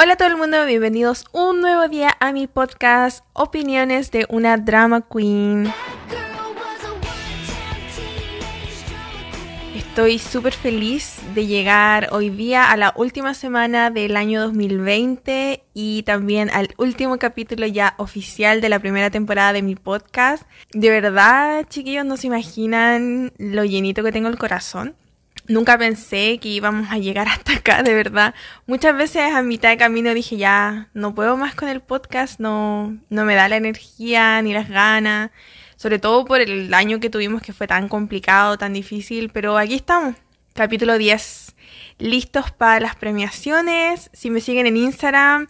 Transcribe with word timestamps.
Hola 0.00 0.12
a 0.12 0.16
todo 0.16 0.28
el 0.28 0.36
mundo, 0.36 0.64
bienvenidos 0.64 1.24
un 1.32 1.60
nuevo 1.60 1.88
día 1.88 2.16
a 2.20 2.30
mi 2.30 2.46
podcast 2.46 3.24
Opiniones 3.32 4.12
de 4.12 4.26
una 4.28 4.56
Drama 4.56 5.00
Queen. 5.00 5.72
Estoy 9.74 10.20
súper 10.20 10.52
feliz 10.52 11.18
de 11.34 11.48
llegar 11.48 12.10
hoy 12.12 12.30
día 12.30 12.70
a 12.70 12.76
la 12.76 12.92
última 12.94 13.34
semana 13.34 13.90
del 13.90 14.16
año 14.16 14.40
2020 14.42 15.64
y 15.74 16.04
también 16.04 16.48
al 16.50 16.72
último 16.78 17.18
capítulo 17.18 17.66
ya 17.66 17.96
oficial 17.98 18.60
de 18.60 18.68
la 18.68 18.78
primera 18.78 19.10
temporada 19.10 19.52
de 19.52 19.62
mi 19.62 19.74
podcast. 19.74 20.44
De 20.70 20.90
verdad, 20.90 21.66
chiquillos, 21.68 22.04
no 22.04 22.16
se 22.16 22.28
imaginan 22.28 23.32
lo 23.36 23.64
llenito 23.64 24.04
que 24.04 24.12
tengo 24.12 24.28
el 24.28 24.38
corazón. 24.38 24.94
Nunca 25.48 25.78
pensé 25.78 26.38
que 26.38 26.48
íbamos 26.48 26.90
a 26.90 26.98
llegar 26.98 27.26
hasta 27.28 27.54
acá, 27.54 27.82
de 27.82 27.94
verdad. 27.94 28.34
Muchas 28.66 28.96
veces 28.96 29.32
a 29.34 29.42
mitad 29.42 29.70
de 29.70 29.78
camino 29.78 30.12
dije, 30.12 30.36
ya, 30.36 30.88
no 30.92 31.14
puedo 31.14 31.36
más 31.38 31.54
con 31.54 31.68
el 31.68 31.80
podcast, 31.80 32.38
no, 32.38 32.98
no 33.08 33.24
me 33.24 33.34
da 33.34 33.48
la 33.48 33.56
energía 33.56 34.40
ni 34.42 34.52
las 34.52 34.68
ganas. 34.68 35.30
Sobre 35.76 35.98
todo 35.98 36.24
por 36.24 36.40
el 36.40 36.74
año 36.74 37.00
que 37.00 37.08
tuvimos 37.08 37.40
que 37.40 37.52
fue 37.52 37.66
tan 37.66 37.88
complicado, 37.88 38.58
tan 38.58 38.74
difícil. 38.74 39.30
Pero 39.30 39.56
aquí 39.56 39.74
estamos, 39.74 40.16
capítulo 40.52 40.98
10. 40.98 41.54
Listos 41.98 42.50
para 42.50 42.80
las 42.80 42.96
premiaciones. 42.96 44.10
Si 44.12 44.30
me 44.30 44.40
siguen 44.40 44.66
en 44.66 44.76
Instagram, 44.76 45.48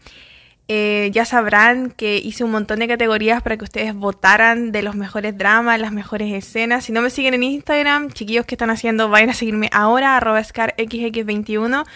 eh, 0.71 1.11
ya 1.15 1.25
sabrán 1.25 1.91
que 1.91 2.19
hice 2.19 2.45
un 2.45 2.51
montón 2.51 2.81
de 2.81 2.89
categorías 2.89 3.43
para 3.43 3.57
que 3.57 3.65
ustedes 3.65 3.95
votaran 3.95 4.71
de 4.71 4.83
los 4.83 4.95
mejores 4.95 5.37
dramas, 5.39 5.81
las 5.81 5.93
mejores 5.93 6.31
escenas. 6.35 6.85
Si 6.85 6.93
no 6.93 7.01
me 7.01 7.09
siguen 7.09 7.33
en 7.33 7.43
Instagram, 7.43 8.11
chiquillos, 8.11 8.45
¿qué 8.45 8.55
están 8.55 8.69
haciendo? 8.69 9.09
Vayan 9.09 9.31
a 9.31 9.35
seguirme 9.35 9.71
ahora, 9.73 10.19
arroba 10.19 10.41
scarxx21, 10.41 11.87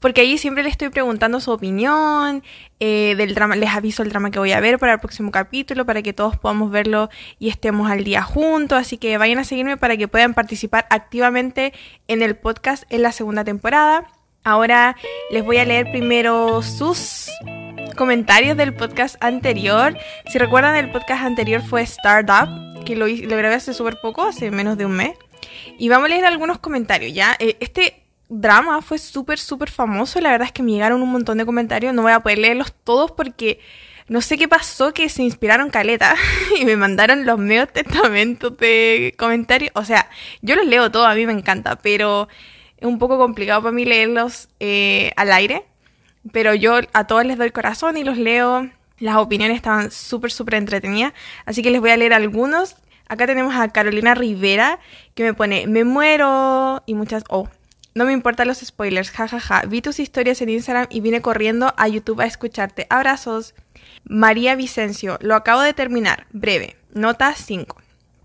porque 0.00 0.22
ahí 0.22 0.38
siempre 0.38 0.64
les 0.64 0.72
estoy 0.72 0.88
preguntando 0.88 1.40
su 1.40 1.50
opinión 1.50 2.42
eh, 2.80 3.14
del 3.18 3.34
drama. 3.34 3.54
Les 3.54 3.68
aviso 3.68 4.02
el 4.02 4.08
drama 4.08 4.30
que 4.30 4.38
voy 4.38 4.52
a 4.52 4.60
ver 4.60 4.78
para 4.78 4.94
el 4.94 4.98
próximo 4.98 5.30
capítulo, 5.30 5.84
para 5.84 6.00
que 6.00 6.14
todos 6.14 6.38
podamos 6.38 6.70
verlo 6.70 7.10
y 7.38 7.50
estemos 7.50 7.90
al 7.90 8.02
día 8.02 8.22
juntos. 8.22 8.78
Así 8.78 8.96
que 8.96 9.18
vayan 9.18 9.40
a 9.40 9.44
seguirme 9.44 9.76
para 9.76 9.98
que 9.98 10.08
puedan 10.08 10.32
participar 10.32 10.86
activamente 10.88 11.74
en 12.08 12.22
el 12.22 12.34
podcast 12.34 12.84
en 12.88 13.02
la 13.02 13.12
segunda 13.12 13.44
temporada. 13.44 14.06
Ahora 14.42 14.96
les 15.30 15.44
voy 15.44 15.58
a 15.58 15.66
leer 15.66 15.90
primero 15.92 16.62
sus 16.62 17.28
comentarios 17.94 18.56
del 18.56 18.74
podcast 18.74 19.16
anterior. 19.20 19.96
Si 20.26 20.38
recuerdan, 20.38 20.76
el 20.76 20.90
podcast 20.90 21.24
anterior 21.24 21.62
fue 21.62 21.82
Startup, 21.82 22.48
que 22.84 22.96
lo, 22.96 23.06
grabé 23.06 23.54
hace 23.54 23.74
súper 23.74 23.98
poco, 24.00 24.22
hace 24.22 24.50
menos 24.50 24.76
de 24.78 24.86
un 24.86 24.92
mes. 24.92 25.16
Y 25.78 25.88
vamos 25.88 26.06
a 26.06 26.08
leer 26.08 26.24
algunos 26.24 26.58
comentarios, 26.58 27.12
¿ya? 27.12 27.36
Eh, 27.38 27.56
este 27.60 28.02
drama 28.28 28.82
fue 28.82 28.98
súper, 28.98 29.38
súper 29.38 29.70
famoso. 29.70 30.20
La 30.20 30.30
verdad 30.30 30.46
es 30.46 30.52
que 30.52 30.62
me 30.62 30.72
llegaron 30.72 31.02
un 31.02 31.10
montón 31.10 31.38
de 31.38 31.46
comentarios. 31.46 31.94
No 31.94 32.02
voy 32.02 32.12
a 32.12 32.20
poder 32.20 32.38
leerlos 32.38 32.72
todos 32.84 33.12
porque 33.12 33.60
no 34.08 34.20
sé 34.20 34.36
qué 34.36 34.48
pasó, 34.48 34.92
que 34.92 35.08
se 35.08 35.22
inspiraron 35.22 35.70
caleta 35.70 36.16
y 36.60 36.64
me 36.64 36.76
mandaron 36.76 37.24
los 37.24 37.38
medios 37.38 37.72
testamentos 37.72 38.56
de 38.58 39.14
comentarios. 39.18 39.72
O 39.74 39.84
sea, 39.84 40.08
yo 40.40 40.56
los 40.56 40.66
leo 40.66 40.90
todos, 40.90 41.06
a 41.06 41.14
mí 41.14 41.26
me 41.26 41.32
encanta, 41.32 41.76
pero 41.76 42.28
es 42.76 42.86
un 42.86 42.98
poco 42.98 43.18
complicado 43.18 43.62
para 43.62 43.72
mí 43.72 43.84
leerlos 43.84 44.48
eh, 44.60 45.12
al 45.16 45.32
aire. 45.32 45.64
Pero 46.30 46.54
yo 46.54 46.78
a 46.92 47.06
todos 47.06 47.24
les 47.24 47.38
doy 47.38 47.50
corazón 47.50 47.96
y 47.96 48.04
los 48.04 48.16
leo. 48.16 48.70
Las 48.98 49.16
opiniones 49.16 49.56
estaban 49.56 49.90
súper, 49.90 50.30
súper 50.30 50.54
entretenidas. 50.54 51.12
Así 51.44 51.62
que 51.62 51.70
les 51.70 51.80
voy 51.80 51.90
a 51.90 51.96
leer 51.96 52.12
algunos. 52.12 52.76
Acá 53.08 53.26
tenemos 53.26 53.54
a 53.54 53.68
Carolina 53.68 54.14
Rivera 54.14 54.78
que 55.14 55.24
me 55.24 55.34
pone, 55.34 55.66
me 55.66 55.84
muero 55.84 56.82
y 56.86 56.94
muchas... 56.94 57.24
Oh, 57.28 57.48
no 57.94 58.06
me 58.06 58.12
importan 58.12 58.48
los 58.48 58.58
spoilers, 58.58 59.10
jajaja. 59.10 59.62
Vi 59.66 59.82
tus 59.82 59.98
historias 59.98 60.40
en 60.40 60.48
Instagram 60.48 60.86
y 60.88 61.00
vine 61.00 61.20
corriendo 61.20 61.74
a 61.76 61.88
YouTube 61.88 62.20
a 62.20 62.26
escucharte. 62.26 62.86
Abrazos. 62.88 63.54
María 64.04 64.54
Vicencio, 64.54 65.18
lo 65.20 65.34
acabo 65.34 65.60
de 65.60 65.74
terminar. 65.74 66.26
Breve. 66.32 66.76
Nota 66.94 67.34
5. 67.34 67.76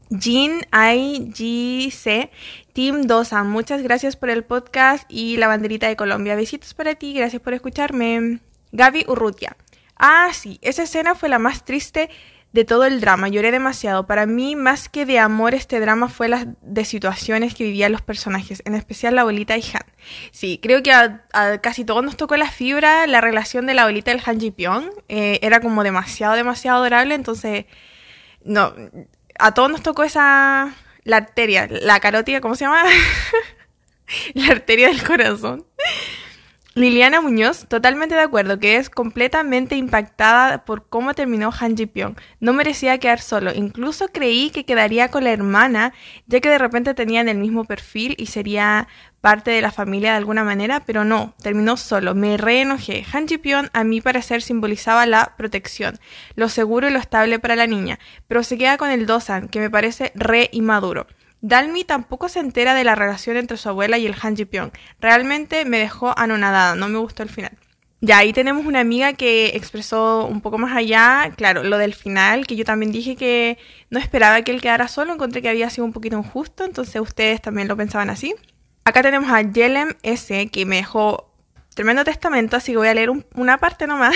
Jean 0.09 0.61
IGC, 0.71 2.29
Team 2.77 3.07
Dosa, 3.07 3.43
muchas 3.43 3.81
gracias 3.81 4.15
por 4.15 4.29
el 4.29 4.43
podcast 4.43 5.03
y 5.09 5.37
la 5.37 5.47
banderita 5.47 5.87
de 5.87 5.95
Colombia. 5.95 6.35
Besitos 6.35 6.75
para 6.75 6.93
ti, 6.93 7.11
gracias 7.11 7.41
por 7.41 7.55
escucharme. 7.55 8.37
Gaby 8.71 9.05
Urrutia. 9.07 9.57
Ah, 9.97 10.29
sí, 10.31 10.59
esa 10.61 10.83
escena 10.83 11.15
fue 11.15 11.27
la 11.27 11.39
más 11.39 11.65
triste 11.65 12.11
de 12.53 12.65
todo 12.65 12.85
el 12.85 13.01
drama. 13.01 13.29
Lloré 13.29 13.49
demasiado. 13.49 14.05
Para 14.05 14.27
mí, 14.27 14.55
más 14.55 14.89
que 14.89 15.07
de 15.07 15.17
amor, 15.17 15.55
este 15.55 15.79
drama 15.79 16.07
fue 16.07 16.27
las 16.27 16.45
de 16.61 16.85
situaciones 16.85 17.55
que 17.55 17.63
vivían 17.63 17.93
los 17.93 18.03
personajes, 18.03 18.61
en 18.63 18.75
especial 18.75 19.15
la 19.15 19.21
abuelita 19.21 19.57
y 19.57 19.63
Han. 19.73 19.81
Sí, 20.29 20.59
creo 20.61 20.83
que 20.83 20.91
a, 20.91 21.23
casi 21.63 21.83
todos 21.83 22.03
nos 22.03 22.15
tocó 22.15 22.37
la 22.37 22.51
fibra, 22.51 23.07
la 23.07 23.21
relación 23.21 23.65
de 23.65 23.73
la 23.73 23.81
abuelita 23.81 24.11
y 24.11 24.17
el 24.17 24.21
Han 24.23 24.39
Ji 24.39 24.51
Pyong. 24.51 24.91
Eh, 25.09 25.39
era 25.41 25.61
como 25.61 25.83
demasiado, 25.83 26.35
demasiado 26.35 26.77
adorable, 26.77 27.15
entonces... 27.15 27.65
No, 28.43 28.71
a 29.39 29.53
todos 29.55 29.71
nos 29.71 29.81
tocó 29.81 30.03
esa, 30.03 30.75
la 31.07 31.17
arteria, 31.17 31.67
la 31.69 31.99
carótida, 31.99 32.41
¿cómo 32.41 32.55
se 32.55 32.65
llama? 32.65 32.83
la 34.33 34.47
arteria 34.51 34.89
del 34.89 35.03
corazón. 35.03 35.65
Liliana 36.75 37.21
Muñoz, 37.21 37.65
totalmente 37.67 38.13
de 38.13 38.21
acuerdo, 38.21 38.59
que 38.59 38.75
es 38.75 38.91
completamente 38.91 39.75
impactada 39.75 40.63
por 40.63 40.87
cómo 40.87 41.15
terminó 41.15 41.51
Han 41.59 41.75
Ji 41.75 41.87
Pyong. 41.87 42.15
No 42.39 42.53
merecía 42.53 42.99
quedar 42.99 43.19
solo, 43.19 43.51
incluso 43.51 44.09
creí 44.09 44.51
que 44.51 44.63
quedaría 44.63 45.07
con 45.07 45.23
la 45.23 45.31
hermana, 45.31 45.93
ya 46.27 46.39
que 46.39 46.49
de 46.49 46.59
repente 46.59 46.93
tenían 46.93 47.29
el 47.29 47.39
mismo 47.39 47.65
perfil 47.65 48.13
y 48.19 48.27
sería 48.27 48.87
parte 49.21 49.51
de 49.51 49.61
la 49.61 49.71
familia 49.71 50.11
de 50.11 50.17
alguna 50.17 50.43
manera, 50.43 50.83
pero 50.85 51.03
no, 51.03 51.33
terminó 51.41 51.77
solo. 51.77 52.15
Me 52.15 52.37
reenojé. 52.37 53.05
Han 53.11 53.25
Pyong, 53.25 53.69
a 53.73 53.83
mi 53.83 54.01
parecer, 54.01 54.41
simbolizaba 54.41 55.05
la 55.05 55.33
protección, 55.37 55.99
lo 56.35 56.49
seguro 56.49 56.87
y 56.87 56.91
lo 56.91 56.99
estable 56.99 57.39
para 57.39 57.55
la 57.55 57.67
niña, 57.67 57.99
pero 58.27 58.43
se 58.43 58.57
queda 58.57 58.77
con 58.77 58.89
el 58.89 59.05
Dosan, 59.05 59.47
que 59.49 59.59
me 59.59 59.69
parece 59.69 60.11
re 60.15 60.49
inmaduro. 60.51 61.07
Dalmi 61.41 61.83
tampoco 61.83 62.29
se 62.29 62.39
entera 62.39 62.73
de 62.73 62.83
la 62.83 62.95
relación 62.95 63.37
entre 63.37 63.57
su 63.57 63.69
abuela 63.69 63.97
y 63.97 64.07
el 64.07 64.15
Han 64.21 64.35
Ji 64.35 64.45
Pyong. 64.45 64.71
Realmente 64.99 65.65
me 65.65 65.77
dejó 65.77 66.17
anonadada, 66.17 66.75
no 66.75 66.87
me 66.87 66.97
gustó 66.97 67.23
el 67.23 67.29
final. 67.29 67.57
Ya 67.99 68.19
ahí 68.19 68.31
tenemos 68.31 68.65
una 68.67 68.79
amiga 68.79 69.13
que 69.13 69.47
expresó 69.55 70.27
un 70.27 70.41
poco 70.41 70.59
más 70.59 70.75
allá, 70.75 71.31
claro, 71.35 71.63
lo 71.63 71.79
del 71.79 71.95
final, 71.95 72.45
que 72.45 72.55
yo 72.55 72.63
también 72.63 72.91
dije 72.91 73.15
que 73.15 73.57
no 73.89 73.99
esperaba 73.99 74.43
que 74.43 74.51
él 74.51 74.61
quedara 74.61 74.87
solo, 74.87 75.13
encontré 75.13 75.41
que 75.41 75.49
había 75.49 75.69
sido 75.71 75.85
un 75.85 75.93
poquito 75.93 76.17
injusto, 76.17 76.63
entonces 76.63 77.01
ustedes 77.01 77.41
también 77.41 77.67
lo 77.67 77.75
pensaban 77.75 78.11
así. 78.11 78.35
Acá 78.87 79.01
tenemos 79.01 79.29
a 79.29 79.41
Yelem 79.41 79.95
S, 80.01 80.47
que 80.47 80.65
me 80.65 80.77
dejó 80.77 81.29
tremendo 81.75 82.05
testamento, 82.05 82.55
así 82.55 82.71
que 82.71 82.77
voy 82.77 82.87
a 82.87 82.93
leer 82.93 83.09
una 83.35 83.57
parte 83.57 83.85
nomás. 83.85 84.15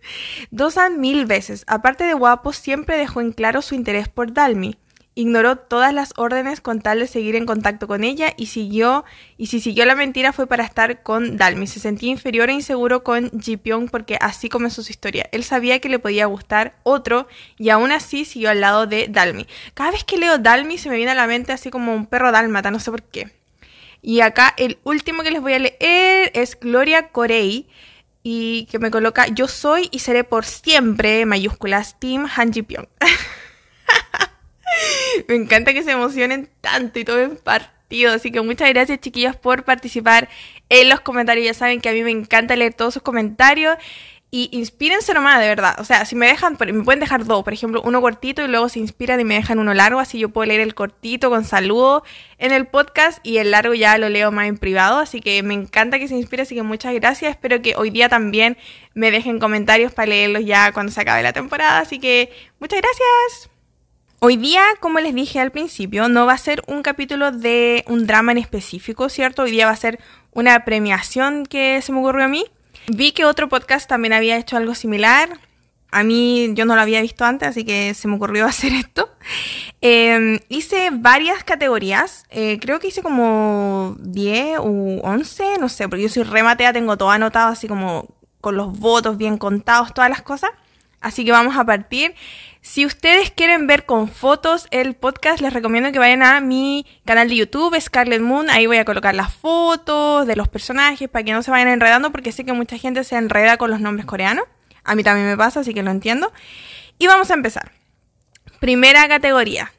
Dosan 0.52 1.00
mil 1.00 1.26
veces, 1.26 1.64
aparte 1.66 2.04
de 2.04 2.14
guapo, 2.14 2.52
siempre 2.52 2.96
dejó 2.96 3.20
en 3.20 3.32
claro 3.32 3.62
su 3.62 3.74
interés 3.74 4.08
por 4.08 4.32
Dalmi. 4.32 4.78
Ignoró 5.16 5.56
todas 5.56 5.92
las 5.92 6.12
órdenes 6.16 6.60
con 6.60 6.80
tal 6.80 7.00
de 7.00 7.08
seguir 7.08 7.34
en 7.34 7.46
contacto 7.46 7.88
con 7.88 8.04
ella 8.04 8.32
y 8.36 8.46
siguió, 8.46 9.04
y 9.38 9.46
si 9.46 9.58
siguió 9.58 9.86
la 9.86 9.96
mentira 9.96 10.32
fue 10.32 10.46
para 10.46 10.62
estar 10.62 11.02
con 11.02 11.36
Dalmi. 11.36 11.66
Se 11.66 11.80
sentía 11.80 12.10
inferior 12.12 12.48
e 12.48 12.52
inseguro 12.52 13.02
con 13.02 13.28
Ji 13.40 13.56
Pyong 13.56 13.88
porque 13.90 14.18
así 14.20 14.48
comenzó 14.48 14.84
su 14.84 14.92
historia. 14.92 15.28
Él 15.32 15.42
sabía 15.42 15.80
que 15.80 15.88
le 15.88 15.98
podía 15.98 16.26
gustar 16.26 16.76
otro 16.84 17.26
y 17.58 17.70
aún 17.70 17.90
así 17.90 18.24
siguió 18.24 18.50
al 18.50 18.60
lado 18.60 18.86
de 18.86 19.08
Dalmi. 19.10 19.48
Cada 19.74 19.90
vez 19.90 20.04
que 20.04 20.16
leo 20.16 20.38
Dalmi 20.38 20.78
se 20.78 20.90
me 20.90 20.94
viene 20.94 21.10
a 21.10 21.16
la 21.16 21.26
mente 21.26 21.50
así 21.50 21.70
como 21.70 21.92
un 21.92 22.06
perro 22.06 22.30
dálmata, 22.30 22.70
no 22.70 22.78
sé 22.78 22.92
por 22.92 23.02
qué. 23.02 23.41
Y 24.02 24.20
acá 24.20 24.52
el 24.56 24.78
último 24.82 25.22
que 25.22 25.30
les 25.30 25.40
voy 25.40 25.54
a 25.54 25.60
leer 25.60 26.32
es 26.34 26.58
Gloria 26.58 27.08
Corey 27.08 27.68
y 28.24 28.66
que 28.66 28.80
me 28.80 28.90
coloca 28.90 29.28
yo 29.28 29.46
soy 29.46 29.88
y 29.92 30.00
seré 30.00 30.24
por 30.24 30.44
siempre 30.44 31.24
mayúsculas 31.24 31.98
Team 32.00 32.28
Han 32.36 32.52
Ji 32.52 32.62
Pyong. 32.62 32.88
Me 35.28 35.36
encanta 35.36 35.72
que 35.72 35.82
se 35.82 35.92
emocionen 35.92 36.48
tanto 36.60 36.98
y 36.98 37.04
todo 37.04 37.20
en 37.20 37.36
partido. 37.36 38.12
Así 38.12 38.32
que 38.32 38.40
muchas 38.40 38.68
gracias, 38.70 39.00
chiquillos, 39.00 39.36
por 39.36 39.64
participar 39.64 40.28
en 40.68 40.88
los 40.88 41.00
comentarios. 41.00 41.46
Ya 41.46 41.54
saben 41.54 41.80
que 41.80 41.88
a 41.88 41.92
mí 41.92 42.02
me 42.02 42.10
encanta 42.10 42.56
leer 42.56 42.74
todos 42.74 42.94
sus 42.94 43.02
comentarios. 43.02 43.76
Y 44.34 44.48
inspírense 44.50 45.12
nomás, 45.12 45.40
de 45.40 45.46
verdad. 45.46 45.74
O 45.78 45.84
sea, 45.84 46.06
si 46.06 46.16
me 46.16 46.26
dejan, 46.26 46.56
me 46.58 46.84
pueden 46.84 47.00
dejar 47.00 47.26
dos, 47.26 47.44
por 47.44 47.52
ejemplo, 47.52 47.82
uno 47.84 48.00
cortito 48.00 48.42
y 48.42 48.48
luego 48.48 48.70
se 48.70 48.78
inspiran 48.78 49.20
y 49.20 49.24
me 49.24 49.34
dejan 49.34 49.58
uno 49.58 49.74
largo, 49.74 50.00
así 50.00 50.18
yo 50.18 50.30
puedo 50.30 50.46
leer 50.46 50.62
el 50.62 50.74
cortito 50.74 51.28
con 51.28 51.44
saludo 51.44 52.02
en 52.38 52.50
el 52.50 52.66
podcast 52.66 53.18
y 53.22 53.36
el 53.36 53.50
largo 53.50 53.74
ya 53.74 53.98
lo 53.98 54.08
leo 54.08 54.32
más 54.32 54.46
en 54.46 54.56
privado. 54.56 55.00
Así 55.00 55.20
que 55.20 55.42
me 55.42 55.52
encanta 55.52 55.98
que 55.98 56.08
se 56.08 56.16
inspire, 56.16 56.44
así 56.44 56.54
que 56.54 56.62
muchas 56.62 56.94
gracias. 56.94 57.32
Espero 57.32 57.60
que 57.60 57.76
hoy 57.76 57.90
día 57.90 58.08
también 58.08 58.56
me 58.94 59.10
dejen 59.10 59.38
comentarios 59.38 59.92
para 59.92 60.08
leerlos 60.08 60.46
ya 60.46 60.72
cuando 60.72 60.92
se 60.92 61.02
acabe 61.02 61.22
la 61.22 61.34
temporada. 61.34 61.80
Así 61.80 61.98
que 61.98 62.32
muchas 62.58 62.80
gracias. 62.80 63.50
Hoy 64.20 64.38
día, 64.38 64.64
como 64.80 65.00
les 65.00 65.14
dije 65.14 65.40
al 65.40 65.50
principio, 65.50 66.08
no 66.08 66.24
va 66.24 66.32
a 66.32 66.38
ser 66.38 66.62
un 66.68 66.80
capítulo 66.80 67.32
de 67.32 67.84
un 67.86 68.06
drama 68.06 68.32
en 68.32 68.38
específico, 68.38 69.10
¿cierto? 69.10 69.42
Hoy 69.42 69.50
día 69.50 69.66
va 69.66 69.72
a 69.72 69.76
ser 69.76 69.98
una 70.30 70.64
premiación 70.64 71.44
que 71.44 71.82
se 71.82 71.92
me 71.92 71.98
ocurrió 71.98 72.24
a 72.24 72.28
mí. 72.28 72.46
Vi 72.88 73.12
que 73.12 73.24
otro 73.24 73.48
podcast 73.48 73.88
también 73.88 74.12
había 74.12 74.36
hecho 74.36 74.56
algo 74.56 74.74
similar. 74.74 75.38
A 75.90 76.04
mí 76.04 76.50
yo 76.54 76.64
no 76.64 76.74
lo 76.74 76.80
había 76.80 77.02
visto 77.02 77.24
antes, 77.24 77.48
así 77.48 77.64
que 77.64 77.94
se 77.94 78.08
me 78.08 78.16
ocurrió 78.16 78.46
hacer 78.46 78.72
esto. 78.72 79.10
Em, 79.80 80.38
hice 80.48 80.90
varias 80.92 81.44
categorías. 81.44 82.24
Eh, 82.30 82.58
creo 82.60 82.80
que 82.80 82.88
hice 82.88 83.02
como 83.02 83.96
10 84.00 84.60
u 84.60 85.00
11, 85.02 85.58
no 85.58 85.68
sé, 85.68 85.88
porque 85.88 86.02
yo 86.02 86.08
soy 86.08 86.22
rematea, 86.22 86.72
tengo 86.72 86.96
todo 86.96 87.10
anotado 87.10 87.52
así 87.52 87.68
como 87.68 88.08
con 88.40 88.56
los 88.56 88.78
votos 88.78 89.16
bien 89.18 89.38
contados, 89.38 89.94
todas 89.94 90.10
las 90.10 90.22
cosas. 90.22 90.50
Así 91.00 91.24
que 91.24 91.32
vamos 91.32 91.56
a 91.56 91.64
partir. 91.64 92.14
Si 92.64 92.86
ustedes 92.86 93.32
quieren 93.32 93.66
ver 93.66 93.86
con 93.86 94.06
fotos 94.06 94.68
el 94.70 94.94
podcast, 94.94 95.40
les 95.40 95.52
recomiendo 95.52 95.90
que 95.90 95.98
vayan 95.98 96.22
a 96.22 96.40
mi 96.40 96.86
canal 97.04 97.28
de 97.28 97.34
YouTube, 97.34 97.78
Scarlet 97.80 98.20
Moon. 98.20 98.48
Ahí 98.50 98.68
voy 98.68 98.76
a 98.76 98.84
colocar 98.84 99.16
las 99.16 99.34
fotos 99.34 100.28
de 100.28 100.36
los 100.36 100.46
personajes 100.46 101.08
para 101.08 101.24
que 101.24 101.32
no 101.32 101.42
se 101.42 101.50
vayan 101.50 101.66
enredando, 101.66 102.12
porque 102.12 102.30
sé 102.30 102.44
que 102.44 102.52
mucha 102.52 102.78
gente 102.78 103.02
se 103.02 103.16
enreda 103.16 103.56
con 103.56 103.68
los 103.68 103.80
nombres 103.80 104.06
coreanos. 104.06 104.44
A 104.84 104.94
mí 104.94 105.02
también 105.02 105.26
me 105.26 105.36
pasa, 105.36 105.60
así 105.60 105.74
que 105.74 105.82
lo 105.82 105.90
entiendo. 105.90 106.32
Y 106.98 107.08
vamos 107.08 107.32
a 107.32 107.34
empezar. 107.34 107.72
Primera 108.60 109.08
categoría. 109.08 109.72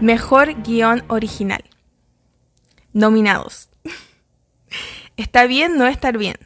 Mejor 0.00 0.62
guion 0.62 1.04
original. 1.08 1.62
Nominados. 2.94 3.68
Está 5.18 5.44
bien 5.44 5.76
no 5.76 5.86
estar 5.86 6.16
bien. 6.16 6.36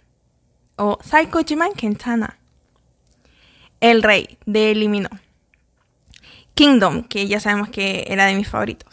O 0.74 0.98
Saikojiman 1.04 1.72
Kentana. 1.74 2.39
El 3.80 4.02
Rey, 4.02 4.38
de 4.46 4.72
Elimino. 4.72 5.08
Kingdom, 6.54 7.04
que 7.04 7.26
ya 7.26 7.40
sabemos 7.40 7.70
que 7.70 8.04
era 8.08 8.26
de 8.26 8.34
mis 8.34 8.48
favoritos. 8.48 8.92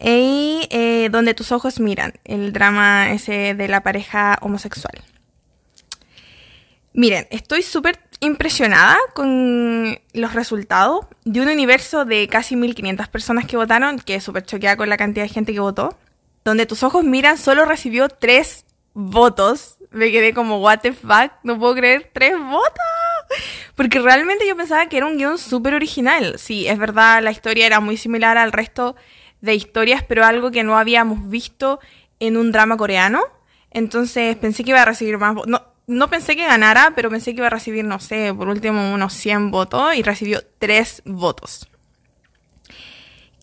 Y 0.00 0.66
eh, 0.70 1.08
Donde 1.10 1.34
tus 1.34 1.52
ojos 1.52 1.80
miran, 1.80 2.14
el 2.24 2.52
drama 2.52 3.12
ese 3.12 3.54
de 3.54 3.68
la 3.68 3.82
pareja 3.82 4.38
homosexual. 4.42 5.02
Miren, 6.92 7.26
estoy 7.30 7.62
súper 7.62 8.00
impresionada 8.20 8.96
con 9.14 9.98
los 10.12 10.34
resultados 10.34 11.06
de 11.24 11.40
un 11.40 11.48
universo 11.48 12.04
de 12.04 12.26
casi 12.28 12.56
1500 12.56 13.08
personas 13.08 13.46
que 13.46 13.56
votaron, 13.56 14.00
que 14.00 14.16
es 14.16 14.24
súper 14.24 14.44
choqueada 14.44 14.76
con 14.76 14.88
la 14.88 14.96
cantidad 14.96 15.24
de 15.24 15.28
gente 15.28 15.52
que 15.52 15.60
votó. 15.60 15.96
Donde 16.44 16.66
tus 16.66 16.82
ojos 16.82 17.04
miran 17.04 17.38
solo 17.38 17.64
recibió 17.64 18.08
tres 18.08 18.64
votos. 18.94 19.76
Me 19.90 20.10
quedé 20.10 20.34
como, 20.34 20.60
what 20.60 20.80
the 20.80 20.92
fuck, 20.92 21.32
no 21.44 21.58
puedo 21.58 21.74
creer, 21.74 22.10
tres 22.12 22.34
votos. 22.38 22.97
Porque 23.74 24.00
realmente 24.00 24.46
yo 24.46 24.56
pensaba 24.56 24.86
que 24.88 24.96
era 24.96 25.06
un 25.06 25.16
guion 25.16 25.38
súper 25.38 25.74
original. 25.74 26.38
Sí, 26.38 26.66
es 26.66 26.78
verdad, 26.78 27.22
la 27.22 27.30
historia 27.30 27.66
era 27.66 27.80
muy 27.80 27.96
similar 27.96 28.38
al 28.38 28.52
resto 28.52 28.96
de 29.40 29.54
historias, 29.54 30.02
pero 30.02 30.24
algo 30.24 30.50
que 30.50 30.64
no 30.64 30.78
habíamos 30.78 31.28
visto 31.28 31.80
en 32.20 32.36
un 32.36 32.52
drama 32.52 32.76
coreano. 32.76 33.22
Entonces 33.70 34.36
pensé 34.36 34.64
que 34.64 34.70
iba 34.70 34.82
a 34.82 34.86
recibir 34.86 35.18
más 35.18 35.36
no, 35.46 35.62
no 35.86 36.08
pensé 36.08 36.36
que 36.36 36.46
ganara, 36.46 36.92
pero 36.94 37.10
pensé 37.10 37.32
que 37.32 37.38
iba 37.38 37.46
a 37.46 37.50
recibir, 37.50 37.84
no 37.84 37.98
sé, 37.98 38.32
por 38.34 38.48
último 38.48 38.92
unos 38.92 39.12
100 39.14 39.50
votos 39.50 39.94
y 39.94 40.02
recibió 40.02 40.42
3 40.58 41.02
votos. 41.04 41.68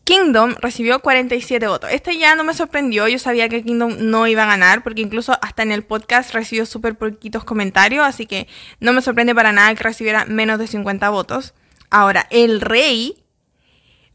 Kingdom 0.06 0.54
recibió 0.62 1.00
47 1.00 1.68
votos. 1.68 1.90
Este 1.92 2.18
ya 2.18 2.36
no 2.36 2.44
me 2.44 2.54
sorprendió, 2.54 3.08
yo 3.08 3.18
sabía 3.18 3.50
que 3.50 3.64
Kingdom 3.64 3.96
no 4.00 4.28
iba 4.28 4.44
a 4.44 4.46
ganar, 4.46 4.84
porque 4.84 5.02
incluso 5.02 5.36
hasta 5.42 5.64
en 5.64 5.72
el 5.72 5.84
podcast 5.84 6.32
recibió 6.32 6.68
súper 6.68 6.96
poquitos 6.96 7.44
comentarios, 7.44 8.06
así 8.06 8.28
que 8.28 8.48
no 8.80 8.94
me 8.94 9.02
sorprende 9.02 9.34
para 9.34 9.52
nada 9.52 9.74
que 9.74 9.84
recibiera 9.84 10.26
menos 10.26 10.60
de 10.60 10.68
50 10.68 11.10
votos. 11.10 11.56
Ahora, 11.90 12.28
El 12.30 12.62
Rey 12.62 13.25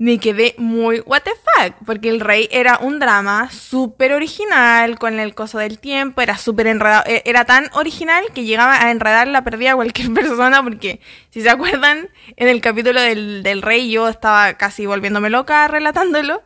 me 0.00 0.18
quedé 0.18 0.54
muy 0.56 1.00
what 1.00 1.20
the 1.24 1.30
fuck, 1.30 1.74
porque 1.84 2.08
El 2.08 2.20
Rey 2.20 2.48
era 2.50 2.78
un 2.78 2.98
drama 2.98 3.50
súper 3.50 4.14
original, 4.14 4.98
con 4.98 5.20
el 5.20 5.34
coso 5.34 5.58
del 5.58 5.78
tiempo, 5.78 6.22
era 6.22 6.38
súper 6.38 6.68
enredado, 6.68 7.04
e-, 7.06 7.22
era 7.26 7.44
tan 7.44 7.68
original 7.74 8.24
que 8.34 8.44
llegaba 8.44 8.82
a 8.82 8.92
enredar 8.92 9.28
la 9.28 9.44
pérdida 9.44 9.72
a 9.72 9.74
cualquier 9.74 10.10
persona, 10.14 10.62
porque 10.62 11.00
si 11.28 11.42
se 11.42 11.50
acuerdan, 11.50 12.08
en 12.36 12.48
el 12.48 12.62
capítulo 12.62 12.98
del, 12.98 13.42
del 13.42 13.60
Rey 13.60 13.90
yo 13.90 14.08
estaba 14.08 14.54
casi 14.54 14.86
volviéndome 14.86 15.28
loca 15.28 15.68
relatándolo, 15.68 16.42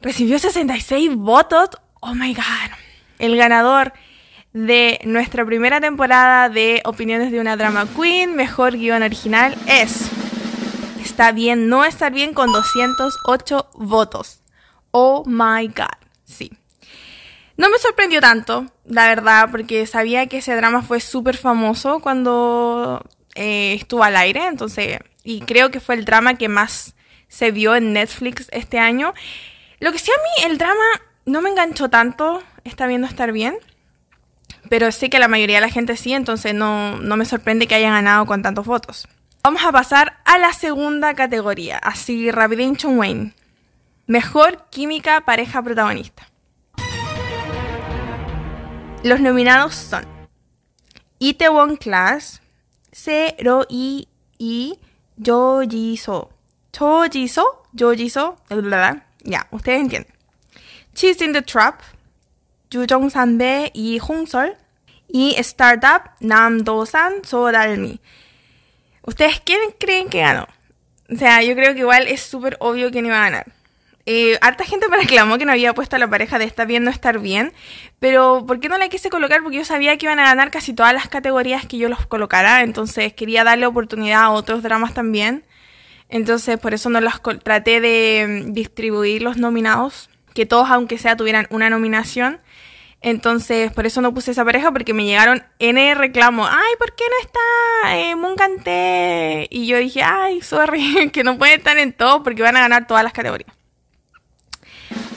recibió 0.00 0.38
66 0.38 1.14
votos, 1.14 1.68
oh 2.00 2.14
my 2.14 2.32
god, 2.32 2.70
el 3.18 3.36
ganador 3.36 3.92
de 4.54 4.98
nuestra 5.04 5.44
primera 5.44 5.78
temporada 5.78 6.48
de 6.48 6.80
Opiniones 6.86 7.32
de 7.32 7.38
una 7.38 7.58
Drama 7.58 7.86
Queen, 7.94 8.34
mejor 8.34 8.78
guion 8.78 9.02
original, 9.02 9.58
es 9.66 10.10
está 11.02 11.32
bien 11.32 11.68
no 11.68 11.84
estar 11.84 12.12
bien 12.12 12.32
con 12.32 12.52
208 12.52 13.70
votos. 13.74 14.40
Oh 14.92 15.24
my 15.26 15.68
god, 15.68 15.98
sí. 16.24 16.50
No 17.56 17.68
me 17.68 17.78
sorprendió 17.78 18.20
tanto, 18.20 18.66
la 18.86 19.08
verdad, 19.08 19.48
porque 19.50 19.86
sabía 19.86 20.26
que 20.26 20.38
ese 20.38 20.56
drama 20.56 20.82
fue 20.82 21.00
súper 21.00 21.36
famoso 21.36 22.00
cuando 22.00 23.04
eh, 23.34 23.74
estuvo 23.74 24.04
al 24.04 24.16
aire, 24.16 24.46
entonces, 24.46 24.98
y 25.22 25.40
creo 25.42 25.70
que 25.70 25.80
fue 25.80 25.94
el 25.96 26.04
drama 26.04 26.34
que 26.34 26.48
más 26.48 26.94
se 27.28 27.50
vio 27.50 27.74
en 27.74 27.92
Netflix 27.92 28.48
este 28.52 28.78
año. 28.78 29.12
Lo 29.80 29.92
que 29.92 29.98
sí 29.98 30.10
a 30.10 30.22
mí, 30.22 30.50
el 30.50 30.58
drama 30.58 30.84
no 31.26 31.40
me 31.40 31.50
enganchó 31.50 31.90
tanto, 31.90 32.42
está 32.64 32.86
viendo 32.86 33.06
estar 33.06 33.32
bien, 33.32 33.56
pero 34.68 34.90
sé 34.90 35.10
que 35.10 35.18
la 35.18 35.28
mayoría 35.28 35.56
de 35.56 35.66
la 35.66 35.72
gente 35.72 35.96
sí, 35.96 36.14
entonces 36.14 36.54
no, 36.54 36.96
no 36.96 37.16
me 37.16 37.24
sorprende 37.24 37.66
que 37.66 37.74
haya 37.74 37.90
ganado 37.90 38.24
con 38.26 38.42
tantos 38.42 38.66
votos. 38.66 39.08
Vamos 39.44 39.64
a 39.64 39.72
pasar 39.72 40.20
a 40.24 40.38
la 40.38 40.52
segunda 40.52 41.14
categoría, 41.14 41.76
así 41.78 42.30
rapidín 42.30 42.76
Wayne. 42.84 43.34
Mejor 44.06 44.68
química 44.70 45.22
pareja 45.22 45.60
protagonista. 45.60 46.28
Los 49.02 49.18
nominados 49.18 49.74
son 49.74 50.06
Itaewon 51.18 51.74
Class, 51.74 52.40
Zero 52.94 53.66
I 53.68 54.06
y 54.38 54.78
Jo 55.16 55.62
Ji-so. 55.68 56.30
Ji-so, 57.10 57.64
Jo 57.76 57.94
Ji-so, 57.96 58.36
ya, 59.24 59.48
ustedes 59.50 59.80
entienden. 59.80 60.14
Cheese 60.94 61.24
in 61.24 61.32
the 61.32 61.42
Trap, 61.42 61.82
Yu 62.70 62.86
Jong 62.88 63.10
Sanbe 63.10 63.72
y 63.74 63.98
Hong 63.98 64.28
Sol. 64.28 64.56
Y 65.08 65.34
Startup, 65.38 66.12
Nam 66.20 66.62
Do-san, 66.62 67.24
So 67.24 67.50
Dalmi. 67.50 67.98
¿Ustedes 69.02 69.40
quién 69.44 69.60
creen 69.78 70.08
que 70.08 70.20
ganó? 70.20 70.46
O 71.12 71.16
sea, 71.16 71.42
yo 71.42 71.54
creo 71.54 71.74
que 71.74 71.80
igual 71.80 72.06
es 72.06 72.22
súper 72.22 72.56
obvio 72.60 72.90
quién 72.90 73.06
iba 73.06 73.18
a 73.18 73.30
ganar. 73.30 73.46
Eh, 74.04 74.36
harta 74.40 74.64
gente 74.64 74.88
me 74.88 74.96
reclamó 74.96 75.38
que 75.38 75.44
no 75.44 75.52
había 75.52 75.74
puesto 75.74 75.94
a 75.94 75.98
la 75.98 76.10
pareja 76.10 76.38
de 76.38 76.44
Está 76.44 76.64
bien 76.64 76.82
no 76.82 76.90
estar 76.90 77.20
bien, 77.20 77.52
pero 78.00 78.44
¿por 78.46 78.58
qué 78.58 78.68
no 78.68 78.76
la 78.78 78.88
quise 78.88 79.10
colocar? 79.10 79.42
Porque 79.42 79.58
yo 79.58 79.64
sabía 79.64 79.96
que 79.96 80.06
iban 80.06 80.18
a 80.18 80.24
ganar 80.24 80.50
casi 80.50 80.72
todas 80.74 80.92
las 80.92 81.08
categorías 81.08 81.66
que 81.66 81.78
yo 81.78 81.88
los 81.88 82.06
colocara, 82.06 82.62
entonces 82.62 83.12
quería 83.12 83.44
darle 83.44 83.66
oportunidad 83.66 84.22
a 84.22 84.30
otros 84.30 84.62
dramas 84.62 84.94
también. 84.94 85.44
Entonces 86.08 86.58
por 86.58 86.74
eso 86.74 86.90
no 86.90 87.00
las 87.00 87.20
traté 87.44 87.80
de 87.80 88.44
mm, 88.46 88.52
distribuir 88.52 89.22
los 89.22 89.36
nominados, 89.36 90.10
que 90.34 90.46
todos 90.46 90.68
aunque 90.68 90.98
sea 90.98 91.16
tuvieran 91.16 91.46
una 91.50 91.70
nominación. 91.70 92.40
Entonces, 93.02 93.72
por 93.72 93.84
eso 93.84 94.00
no 94.00 94.14
puse 94.14 94.30
esa 94.30 94.44
pareja, 94.44 94.70
porque 94.70 94.94
me 94.94 95.04
llegaron 95.04 95.42
N 95.58 95.94
reclamos. 95.94 96.48
Ay, 96.50 96.74
¿por 96.78 96.94
qué 96.94 97.04
no 97.08 97.26
está 97.26 97.40
eh? 98.64 99.48
Y 99.50 99.66
yo 99.66 99.78
dije, 99.78 100.02
ay, 100.02 100.40
sorry, 100.40 101.10
que 101.12 101.24
no 101.24 101.36
puede 101.36 101.54
estar 101.54 101.76
en 101.78 101.92
todo 101.92 102.22
porque 102.22 102.42
van 102.42 102.56
a 102.56 102.60
ganar 102.60 102.86
todas 102.86 103.02
las 103.02 103.12
categorías. 103.12 103.52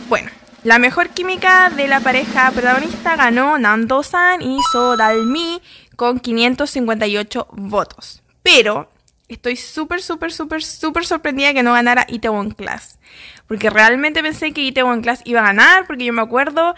Bueno, 0.10 0.30
la 0.64 0.80
mejor 0.80 1.10
química 1.10 1.70
de 1.70 1.88
la 1.88 2.00
pareja 2.00 2.52
protagonista 2.52 3.16
ganó 3.16 3.58
Nando-san 3.60 4.42
y 4.42 4.58
Sodalmi 4.72 5.62
con 5.96 6.20
558 6.20 7.48
votos. 7.52 8.24
Pero 8.42 8.90
estoy 9.28 9.58
súper, 9.58 10.02
súper, 10.02 10.32
súper, 10.32 10.64
súper 10.64 11.06
sorprendida 11.06 11.54
que 11.54 11.64
no 11.64 11.74
ganara 11.74 12.06
Itaewon 12.08 12.52
Class. 12.52 13.00
Porque 13.48 13.70
realmente 13.70 14.24
pensé 14.24 14.54
que 14.54 14.62
Itaewon 14.62 15.02
Class 15.02 15.22
iba 15.26 15.42
a 15.42 15.46
ganar, 15.46 15.86
porque 15.86 16.06
yo 16.06 16.14
me 16.14 16.22
acuerdo 16.22 16.74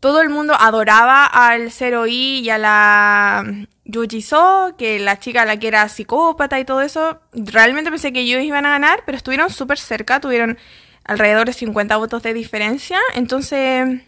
todo 0.00 0.20
el 0.20 0.30
mundo 0.30 0.54
adoraba 0.58 1.24
al 1.26 1.70
Zero 1.70 2.06
I 2.06 2.40
y 2.40 2.50
a 2.50 2.58
la 2.58 3.44
Yuji 3.84 4.22
So, 4.22 4.74
que 4.78 4.98
la 4.98 5.18
chica 5.18 5.44
la 5.44 5.58
que 5.58 5.68
era 5.68 5.88
psicópata 5.88 6.60
y 6.60 6.64
todo 6.64 6.82
eso. 6.82 7.20
Realmente 7.32 7.90
pensé 7.90 8.12
que 8.12 8.20
ellos 8.20 8.42
iban 8.42 8.66
a 8.66 8.70
ganar, 8.70 9.02
pero 9.06 9.16
estuvieron 9.16 9.50
súper 9.50 9.78
cerca, 9.78 10.20
tuvieron 10.20 10.58
alrededor 11.04 11.46
de 11.46 11.52
50 11.52 11.96
votos 11.96 12.22
de 12.22 12.34
diferencia. 12.34 12.98
Entonces 13.14 14.02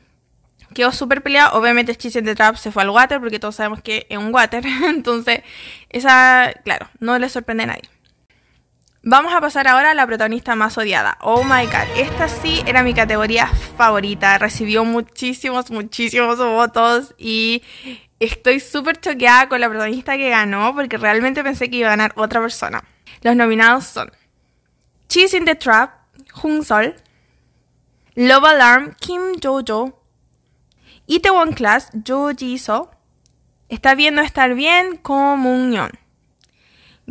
quedó 0.75 0.92
súper 0.92 1.23
peleado. 1.23 1.59
Obviamente 1.59 1.97
Cheese 1.97 2.23
de 2.23 2.35
Trap 2.35 2.56
se 2.56 2.70
fue 2.73 2.82
al 2.82 2.90
water, 2.90 3.20
porque 3.20 3.38
todos 3.38 3.56
sabemos 3.56 3.82
que 3.82 4.06
es 4.09 4.18
un 4.18 4.32
water. 4.32 4.64
Entonces, 4.85 5.42
esa, 5.88 6.52
claro, 6.64 6.88
no 7.00 7.18
le 7.18 7.28
sorprende 7.28 7.64
a 7.64 7.66
nadie. 7.66 8.00
Vamos 9.02 9.33
a 9.33 9.40
pasar 9.40 9.66
ahora 9.66 9.92
a 9.92 9.95
la 9.95 10.07
protagonista 10.07 10.54
más 10.54 10.76
odiada. 10.76 11.16
Oh 11.23 11.42
my 11.42 11.64
god, 11.64 11.88
esta 11.97 12.28
sí 12.28 12.62
era 12.66 12.83
mi 12.83 12.92
categoría 12.92 13.47
favorita. 13.47 14.37
Recibió 14.37 14.85
muchísimos, 14.85 15.71
muchísimos 15.71 16.37
votos 16.37 17.14
y 17.16 17.62
estoy 18.19 18.61
súper 18.61 19.00
choqueada 19.00 19.49
con 19.49 19.62
la 19.62 19.71
protagonista 19.71 20.19
que 20.19 20.28
ganó 20.28 20.75
porque 20.75 20.99
realmente 20.99 21.42
pensé 21.42 21.71
que 21.71 21.78
iba 21.78 21.88
a 21.88 21.92
ganar 21.92 22.12
otra 22.16 22.42
persona. 22.42 22.85
Los 23.23 23.35
nominados 23.37 23.87
son 23.87 24.11
Cheese 25.09 25.38
in 25.38 25.47
the 25.47 25.54
Trap, 25.54 25.92
Hung 26.42 26.62
Sol, 26.62 26.95
Love 28.16 28.45
Alarm, 28.45 28.95
Kim 29.00 29.40
Jojo, 29.42 29.99
Itaewon 31.07 31.54
Class, 31.54 31.88
Jo 32.07 32.33
So, 32.59 32.90
Está 33.71 33.95
viendo 33.95 34.21
estar 34.21 34.54
bien, 34.54 34.99
Comunión. 34.99 36.00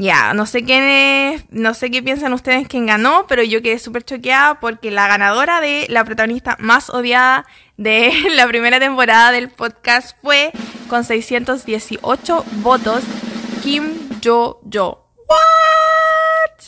Ya, 0.02 0.34
no 0.34 0.46
sé 0.46 0.64
qué 0.64 1.44
no 1.50 1.74
sé 1.74 1.92
qué 1.92 2.02
piensan 2.02 2.32
ustedes 2.32 2.70
quién 2.70 2.86
ganó, 2.86 3.26
pero 3.28 3.44
yo 3.44 3.62
quedé 3.62 3.80
súper 3.80 4.06
choqueada 4.06 4.62
porque 4.62 4.92
la 4.92 5.10
ganadora 5.10 5.60
de 5.60 5.88
la 5.90 6.06
protagonista 6.06 6.56
más 6.58 6.90
odiada 6.90 7.46
de 7.76 8.14
la 8.34 8.48
primera 8.48 8.80
temporada 8.80 9.34
del 9.34 9.50
podcast 9.50 10.16
fue 10.22 10.54
con 10.88 11.04
618 11.04 12.46
votos 12.62 13.04
Kim 13.62 13.92
Jo 14.24 14.62
Jo. 14.74 15.06
¿What? 15.28 16.64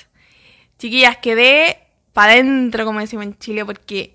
Chiquillas, 0.78 1.16
quedé 1.16 1.88
para 2.12 2.34
adentro, 2.34 2.84
como 2.84 3.00
decimos 3.00 3.24
en 3.24 3.40
Chile, 3.40 3.64
porque 3.64 4.14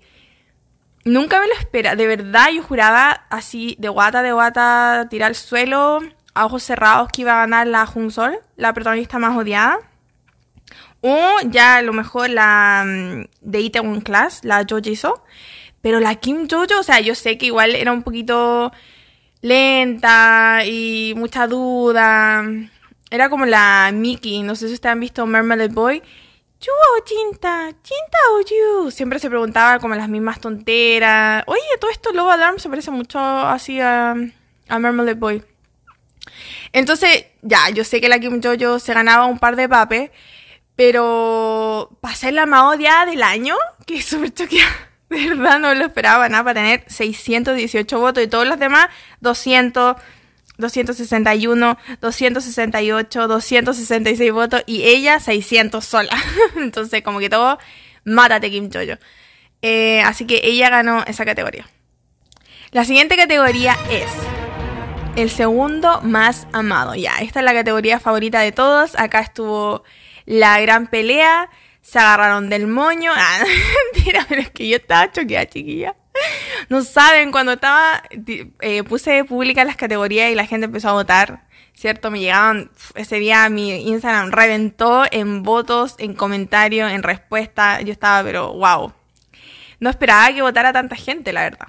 nunca 1.05 1.39
me 1.39 1.47
lo 1.47 1.53
espera. 1.53 1.95
De 1.95 2.05
verdad, 2.05 2.49
yo 2.53 2.61
juraba 2.61 3.25
así, 3.31 3.77
de 3.79 3.89
guata, 3.89 4.21
de 4.21 4.31
guata, 4.31 5.07
tirar 5.09 5.29
al 5.29 5.35
suelo, 5.35 6.01
a 6.37 6.45
ojos 6.45 6.63
cerrados, 6.63 7.09
que 7.11 7.21
iba 7.21 7.33
a 7.33 7.45
ganar 7.45 7.67
la 7.67 7.85
Junsol, 7.85 8.39
la 8.55 8.73
protagonista 8.73 9.19
más 9.19 9.35
odiada. 9.35 9.79
O 11.01 11.37
ya 11.49 11.77
a 11.77 11.81
lo 11.81 11.93
mejor 11.93 12.29
la 12.29 12.83
mm, 12.85 13.25
de 13.41 13.61
Itaewon 13.61 14.01
Class, 14.01 14.43
la 14.43 14.65
Jo. 14.69 15.23
Pero 15.81 15.99
la 15.99 16.15
Kim 16.15 16.47
Jojo, 16.49 16.79
o 16.79 16.83
sea, 16.83 16.99
yo 16.99 17.15
sé 17.15 17.37
que 17.37 17.47
igual 17.47 17.75
era 17.75 17.91
un 17.91 18.03
poquito 18.03 18.71
lenta 19.41 20.61
y 20.65 21.13
mucha 21.15 21.47
duda. 21.47 22.43
Era 23.09 23.29
como 23.29 23.45
la 23.45 23.91
Mickey, 23.93 24.43
no 24.43 24.55
sé 24.55 24.67
si 24.67 24.73
ustedes 24.75 24.93
han 24.93 24.99
visto 24.99 25.25
Marmalade 25.25 25.73
Boy. 25.73 26.01
¿Yo 26.59 26.71
o 26.97 27.03
Chinta? 27.05 27.69
¿Chinta 27.83 28.17
o 28.33 28.41
you? 28.41 28.91
Siempre 28.91 29.19
se 29.19 29.29
preguntaba 29.29 29.79
como 29.79 29.95
las 29.95 30.09
mismas 30.09 30.39
tonteras. 30.41 31.43
Oye, 31.47 31.61
todo 31.79 31.91
esto 31.91 32.11
Love 32.11 32.31
Alarm 32.31 32.59
se 32.59 32.69
parece 32.69 32.91
mucho 32.91 33.19
así 33.19 33.79
a, 33.79 34.15
a 34.67 34.79
Marmalade 34.79 35.13
Boy. 35.13 35.43
Entonces, 36.73 37.25
ya, 37.41 37.69
yo 37.69 37.83
sé 37.83 38.01
que 38.01 38.09
la 38.09 38.19
Kim 38.19 38.41
Jojo 38.41 38.79
se 38.79 38.93
ganaba 38.93 39.25
un 39.25 39.39
par 39.39 39.55
de 39.55 39.69
papes, 39.69 40.11
pero 40.75 41.89
ser 42.17 42.33
la 42.33 42.45
más 42.45 42.75
odiada 42.75 43.05
del 43.05 43.23
año, 43.23 43.55
que 43.85 44.01
súper 44.01 44.33
choqueada. 44.33 44.71
De 45.09 45.29
verdad 45.29 45.57
no 45.59 45.73
lo 45.73 45.85
esperaba 45.85 46.27
nada 46.27 46.43
para 46.43 46.55
tener 46.55 46.83
618 46.87 47.97
votos 47.97 48.21
y 48.21 48.27
todos 48.27 48.45
los 48.45 48.59
demás 48.59 48.89
200, 49.21 49.95
261, 50.57 51.77
268, 52.01 53.27
266 53.29 54.31
votos 54.33 54.63
y 54.65 54.83
ella 54.83 55.21
600 55.21 55.85
sola. 55.85 56.09
Entonces 56.57 57.03
como 57.03 57.19
que 57.19 57.29
todo, 57.29 57.57
mátate 58.03 58.51
Kim 58.51 58.69
Jojo. 58.69 58.99
Eh, 59.61 60.01
así 60.01 60.25
que 60.25 60.41
ella 60.43 60.69
ganó 60.69 61.05
esa 61.05 61.23
categoría. 61.23 61.65
La 62.71 62.83
siguiente 62.83 63.15
categoría 63.15 63.77
es 63.89 64.11
el 65.17 65.29
segundo 65.29 65.99
más 66.01 66.47
amado. 66.53 66.95
Ya, 66.95 67.17
esta 67.17 67.39
es 67.39 67.45
la 67.45 67.53
categoría 67.53 67.99
favorita 67.99 68.39
de 68.39 68.51
todos. 68.51 68.97
Acá 68.97 69.19
estuvo 69.19 69.83
la 70.25 70.59
gran 70.61 70.87
pelea 70.87 71.49
se 71.87 71.99
agarraron 71.99 72.49
del 72.49 72.67
moño. 72.67 73.11
Ah, 74.19 74.25
pero 74.29 74.41
es 74.41 74.49
que 74.51 74.67
yo 74.67 74.77
estaba 74.77 75.11
choqueada, 75.11 75.45
chiquilla. 75.47 75.95
No 76.69 76.81
saben, 76.81 77.31
cuando 77.31 77.53
estaba, 77.53 78.01
eh, 78.61 78.83
puse 78.83 79.23
pública 79.25 79.63
las 79.65 79.75
categorías 79.75 80.31
y 80.31 80.35
la 80.35 80.45
gente 80.45 80.65
empezó 80.65 80.89
a 80.89 80.93
votar, 80.93 81.47
¿cierto? 81.73 82.09
Me 82.09 82.19
llegaban, 82.19 82.71
ese 82.95 83.19
día 83.19 83.47
mi 83.49 83.89
Instagram 83.89 84.31
reventó 84.31 85.03
en 85.11 85.43
votos, 85.43 85.95
en 85.99 86.13
comentarios, 86.13 86.91
en 86.91 87.03
respuesta. 87.03 87.81
Yo 87.81 87.91
estaba, 87.91 88.23
pero 88.23 88.53
wow. 88.53 88.93
No 89.79 89.89
esperaba 89.89 90.33
que 90.33 90.41
votara 90.41 90.73
tanta 90.73 90.95
gente, 90.95 91.33
la 91.33 91.41
verdad. 91.41 91.67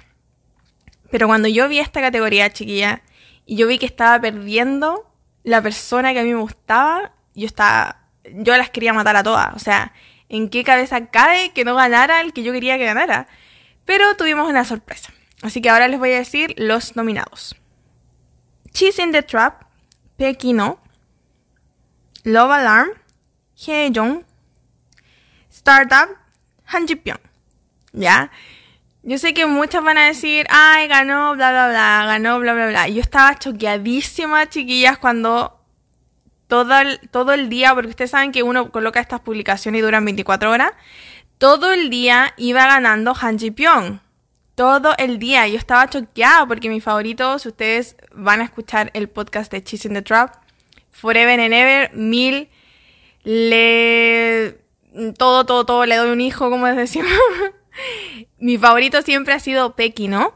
Pero 1.11 1.27
cuando 1.27 1.47
yo 1.47 1.67
vi 1.67 1.79
esta 1.79 2.01
categoría, 2.01 2.51
chiquilla, 2.51 3.01
y 3.49 3.55
yo 3.55 3.65
vi 3.65 3.79
que 3.79 3.87
estaba 3.87 4.21
perdiendo 4.21 5.11
la 5.43 5.59
persona 5.59 6.13
que 6.13 6.19
a 6.19 6.23
mí 6.23 6.31
me 6.31 6.39
gustaba, 6.39 7.13
yo 7.33 7.47
estaba, 7.47 8.03
yo 8.23 8.55
las 8.55 8.69
quería 8.69 8.93
matar 8.93 9.15
a 9.15 9.23
todas. 9.23 9.55
O 9.55 9.57
sea, 9.57 9.91
¿en 10.29 10.51
qué 10.51 10.63
cabeza 10.63 11.07
cabe 11.07 11.49
que 11.49 11.65
no 11.65 11.73
ganara 11.73 12.21
el 12.21 12.31
que 12.31 12.43
yo 12.43 12.53
quería 12.53 12.77
que 12.77 12.85
ganara? 12.85 13.27
Pero 13.85 14.15
tuvimos 14.15 14.47
una 14.47 14.65
sorpresa. 14.65 15.11
Así 15.41 15.63
que 15.63 15.71
ahora 15.71 15.87
les 15.87 15.97
voy 15.97 16.11
a 16.11 16.19
decir 16.19 16.53
los 16.57 16.95
nominados. 16.95 17.55
Cheese 18.71 19.01
in 19.01 19.11
the 19.11 19.23
Trap, 19.23 19.63
Pekino, 20.15 20.79
Love 22.25 22.51
Alarm, 22.51 22.89
Jong, 23.57 24.25
Startup, 25.49 26.07
Han 26.67 26.87
Ji. 26.87 27.01
¿Ya? 27.93 28.29
Yo 29.01 29.17
sé 29.17 29.33
que 29.33 29.45
muchas 29.45 29.83
van 29.83 29.97
a 29.97 30.05
decir, 30.05 30.45
ay, 30.49 30.87
ganó, 30.87 31.33
bla, 31.33 31.51
bla, 31.51 31.69
bla, 31.69 32.03
ganó, 32.05 32.39
bla, 32.39 32.53
bla, 32.53 32.67
bla. 32.67 32.87
Yo 32.89 33.01
estaba 33.01 33.37
choqueadísima, 33.39 34.49
chiquillas, 34.49 34.97
cuando 34.97 35.59
todo 36.47 36.77
el, 36.79 36.99
todo 37.09 37.31
el 37.33 37.47
día, 37.47 37.73
porque 37.73 37.91
ustedes 37.91 38.11
saben 38.11 38.31
que 38.31 38.43
uno 38.43 38.71
coloca 38.71 38.99
estas 38.99 39.21
publicaciones 39.21 39.79
y 39.79 39.81
duran 39.83 40.03
24 40.03 40.51
horas, 40.51 40.73
todo 41.37 41.71
el 41.71 41.89
día 41.89 42.33
iba 42.37 42.65
ganando 42.65 43.15
Han 43.19 43.39
Ji 43.39 43.51
Pyong. 43.51 44.01
Todo 44.55 44.93
el 44.97 45.19
día. 45.19 45.47
Yo 45.47 45.57
estaba 45.57 45.89
choqueada 45.89 46.45
porque 46.45 46.69
mi 46.69 46.81
favorito, 46.81 47.39
si 47.39 47.47
ustedes 47.47 47.95
van 48.11 48.41
a 48.41 48.43
escuchar 48.43 48.91
el 48.93 49.07
podcast 49.07 49.49
de 49.49 49.63
Cheese 49.63 49.87
in 49.87 49.93
the 49.93 50.01
Trap, 50.01 50.35
Forever 50.91 51.39
and 51.39 51.53
Ever, 51.53 51.93
mil, 51.93 52.49
le... 53.23 54.59
Todo, 55.17 55.45
todo, 55.45 55.65
todo, 55.65 55.85
le 55.85 55.95
doy 55.95 56.09
un 56.09 56.19
hijo, 56.19 56.49
como 56.49 56.65
decimos. 56.67 57.11
mi 58.39 58.57
favorito 58.57 59.01
siempre 59.01 59.33
ha 59.33 59.39
sido 59.39 59.75
Pecky, 59.75 60.07
¿no? 60.07 60.33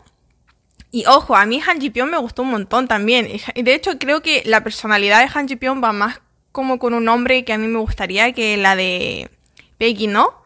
Y 0.91 1.05
ojo, 1.07 1.35
a 1.35 1.45
mí 1.45 1.61
Han 1.65 1.81
Ji 1.81 1.89
Pyong 1.89 2.11
me 2.11 2.17
gustó 2.17 2.43
un 2.43 2.51
montón 2.51 2.87
también. 2.87 3.27
De 3.55 3.73
hecho, 3.73 3.97
creo 3.97 4.21
que 4.21 4.43
la 4.45 4.63
personalidad 4.63 5.19
de 5.19 5.31
Han 5.33 5.47
Ji 5.47 5.55
Pyong 5.55 5.83
va 5.83 5.91
más 5.91 6.21
como 6.51 6.77
con 6.77 6.93
un 6.93 7.03
nombre 7.03 7.43
que 7.43 7.53
a 7.53 7.57
mí 7.57 7.67
me 7.67 7.79
gustaría 7.79 8.31
que 8.31 8.57
la 8.57 8.75
de 8.75 9.31
Peggy, 9.79 10.07
¿no? 10.07 10.43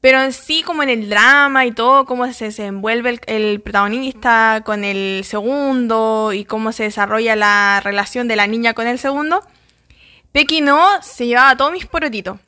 Pero 0.00 0.22
en 0.22 0.32
sí, 0.32 0.62
como 0.62 0.82
en 0.82 0.88
el 0.90 1.08
drama 1.08 1.64
y 1.64 1.72
todo, 1.72 2.04
cómo 2.04 2.30
se 2.32 2.46
desenvuelve 2.46 3.20
el, 3.26 3.60
protagonista 3.60 4.62
con 4.64 4.84
el 4.84 5.22
segundo 5.24 6.32
y 6.34 6.44
cómo 6.44 6.72
se 6.72 6.84
desarrolla 6.84 7.36
la 7.36 7.80
relación 7.82 8.28
de 8.28 8.36
la 8.36 8.46
niña 8.46 8.74
con 8.74 8.86
el 8.86 8.98
segundo, 8.98 9.42
Pecky 10.32 10.60
no 10.60 11.02
se 11.02 11.26
llevaba 11.26 11.56
todos 11.56 11.72
mis 11.72 11.86
porotitos. 11.86 12.38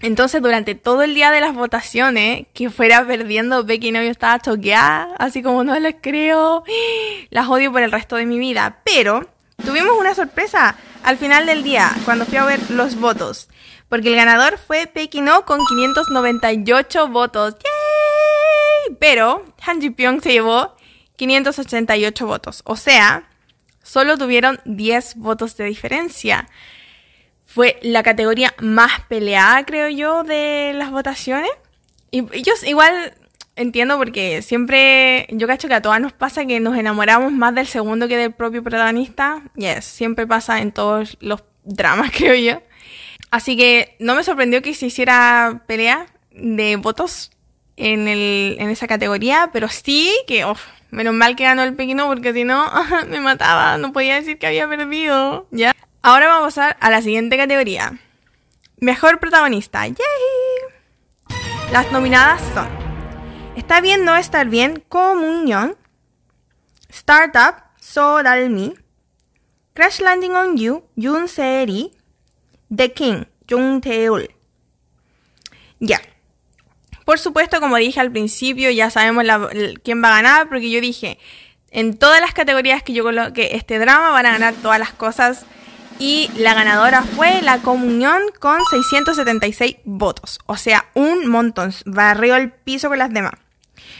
Entonces, 0.00 0.40
durante 0.40 0.76
todo 0.76 1.02
el 1.02 1.14
día 1.14 1.30
de 1.30 1.40
las 1.40 1.54
votaciones, 1.54 2.46
que 2.54 2.70
fuera 2.70 3.04
perdiendo 3.04 3.64
Becky 3.64 3.90
no, 3.90 4.00
yo 4.02 4.10
estaba 4.10 4.38
choqueada, 4.38 5.14
así 5.18 5.42
como 5.42 5.64
no 5.64 5.78
les 5.78 5.96
creo, 6.00 6.62
las 7.30 7.48
odio 7.48 7.72
por 7.72 7.82
el 7.82 7.90
resto 7.90 8.16
de 8.16 8.26
mi 8.26 8.38
vida. 8.38 8.78
Pero 8.84 9.28
tuvimos 9.64 9.98
una 9.98 10.14
sorpresa 10.14 10.76
al 11.02 11.16
final 11.16 11.46
del 11.46 11.64
día, 11.64 11.90
cuando 12.04 12.26
fui 12.26 12.36
a 12.36 12.44
ver 12.44 12.70
los 12.70 12.94
votos, 12.94 13.48
porque 13.88 14.08
el 14.08 14.14
ganador 14.14 14.58
fue 14.58 14.90
Becky 14.92 15.20
No 15.20 15.44
con 15.44 15.64
598 15.64 17.08
votos. 17.08 17.54
¡Yay! 17.54 18.96
Pero 19.00 19.44
Han 19.66 19.80
Ji 19.80 19.90
Pyong 19.90 20.22
se 20.22 20.30
llevó 20.30 20.76
588 21.16 22.24
votos, 22.24 22.62
o 22.64 22.76
sea, 22.76 23.28
solo 23.82 24.16
tuvieron 24.16 24.60
10 24.64 25.16
votos 25.16 25.56
de 25.56 25.64
diferencia 25.64 26.48
fue 27.48 27.78
la 27.80 28.02
categoría 28.02 28.54
más 28.60 29.00
peleada, 29.08 29.64
creo 29.64 29.88
yo, 29.88 30.22
de 30.22 30.72
las 30.74 30.90
votaciones. 30.90 31.50
Y 32.10 32.20
yo 32.42 32.52
igual 32.66 33.14
entiendo 33.56 33.96
porque 33.96 34.42
siempre, 34.42 35.26
yo 35.30 35.46
cacho 35.46 35.66
que 35.66 35.74
a 35.74 35.80
todas 35.80 35.98
nos 35.98 36.12
pasa 36.12 36.44
que 36.44 36.60
nos 36.60 36.76
enamoramos 36.76 37.32
más 37.32 37.54
del 37.54 37.66
segundo 37.66 38.06
que 38.06 38.18
del 38.18 38.34
propio 38.34 38.62
protagonista. 38.62 39.42
Yes, 39.56 39.86
siempre 39.86 40.26
pasa 40.26 40.60
en 40.60 40.72
todos 40.72 41.16
los 41.20 41.42
dramas, 41.64 42.10
creo 42.16 42.34
yo. 42.34 42.62
Así 43.30 43.56
que 43.56 43.96
no 43.98 44.14
me 44.14 44.24
sorprendió 44.24 44.60
que 44.60 44.74
se 44.74 44.86
hiciera 44.86 45.62
pelea 45.66 46.06
de 46.30 46.76
votos 46.76 47.30
en, 47.76 48.08
el, 48.08 48.56
en 48.60 48.68
esa 48.68 48.86
categoría, 48.86 49.48
pero 49.54 49.68
sí 49.70 50.14
que, 50.26 50.44
menos 50.90 51.14
mal 51.14 51.34
que 51.34 51.44
ganó 51.44 51.62
el 51.62 51.74
pequeño 51.74 52.06
porque 52.08 52.34
si 52.34 52.44
no, 52.44 52.70
me 53.08 53.20
mataba, 53.20 53.78
no 53.78 53.94
podía 53.94 54.16
decir 54.16 54.38
que 54.38 54.46
había 54.46 54.68
perdido, 54.68 55.48
¿ya? 55.50 55.74
Ahora 56.02 56.28
vamos 56.28 56.58
a 56.58 56.68
a 56.68 56.90
la 56.90 57.02
siguiente 57.02 57.36
categoría. 57.36 57.98
Mejor 58.78 59.18
protagonista. 59.18 59.86
¡Yay! 59.86 59.96
Las 61.72 61.90
nominadas 61.92 62.40
son 62.54 62.88
Está 63.58 63.80
bien 63.80 64.04
no 64.04 64.14
estar 64.14 64.48
bien, 64.48 64.84
Comunión, 64.88 65.76
Startup, 66.90 67.56
So 67.80 68.22
Me, 68.22 68.72
Crash 69.74 69.98
Landing 70.00 70.30
on 70.30 70.56
You, 70.56 70.84
Yoon 70.94 71.26
Se-ri, 71.26 71.90
The 72.74 72.92
King, 72.92 73.24
Jung 73.50 73.80
Tae-ul. 73.80 74.30
Ya. 75.80 76.00
Por 77.04 77.18
supuesto, 77.18 77.60
como 77.60 77.76
dije 77.78 77.98
al 77.98 78.12
principio, 78.12 78.70
ya 78.70 78.90
sabemos 78.90 79.24
quién 79.82 80.04
va 80.04 80.08
a 80.08 80.22
ganar, 80.22 80.48
porque 80.48 80.70
yo 80.70 80.80
dije, 80.80 81.18
en 81.72 81.98
todas 81.98 82.20
las 82.20 82.34
categorías 82.34 82.84
que 82.84 82.92
yo 82.92 83.02
coloqué 83.02 83.56
este 83.56 83.80
drama 83.80 84.10
van 84.10 84.26
a 84.26 84.30
ganar 84.30 84.54
todas 84.54 84.78
las 84.78 84.92
cosas 84.92 85.46
y 85.98 86.30
la 86.36 86.54
ganadora 86.54 87.02
fue 87.02 87.42
la 87.42 87.58
comunión 87.58 88.22
con 88.38 88.60
676 88.70 89.76
votos. 89.84 90.38
O 90.46 90.56
sea, 90.56 90.86
un 90.94 91.26
montón. 91.26 91.72
Barrió 91.86 92.36
el 92.36 92.52
piso 92.52 92.88
con 92.88 92.98
las 92.98 93.12
demás. 93.12 93.32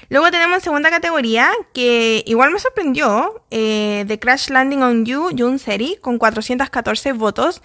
Luego 0.09 0.31
tenemos 0.31 0.57
en 0.57 0.61
segunda 0.63 0.91
categoría, 0.91 1.51
que 1.75 2.23
igual 2.27 2.51
me 2.51 2.59
sorprendió, 2.59 3.43
eh, 3.51 4.05
The 4.09 4.19
Crash 4.19 4.49
Landing 4.49 4.83
on 4.83 5.05
You, 5.05 5.31
Jun 5.37 5.59
Seri, 5.59 5.99
con 6.01 6.19
414 6.19 7.13
votos. 7.13 7.63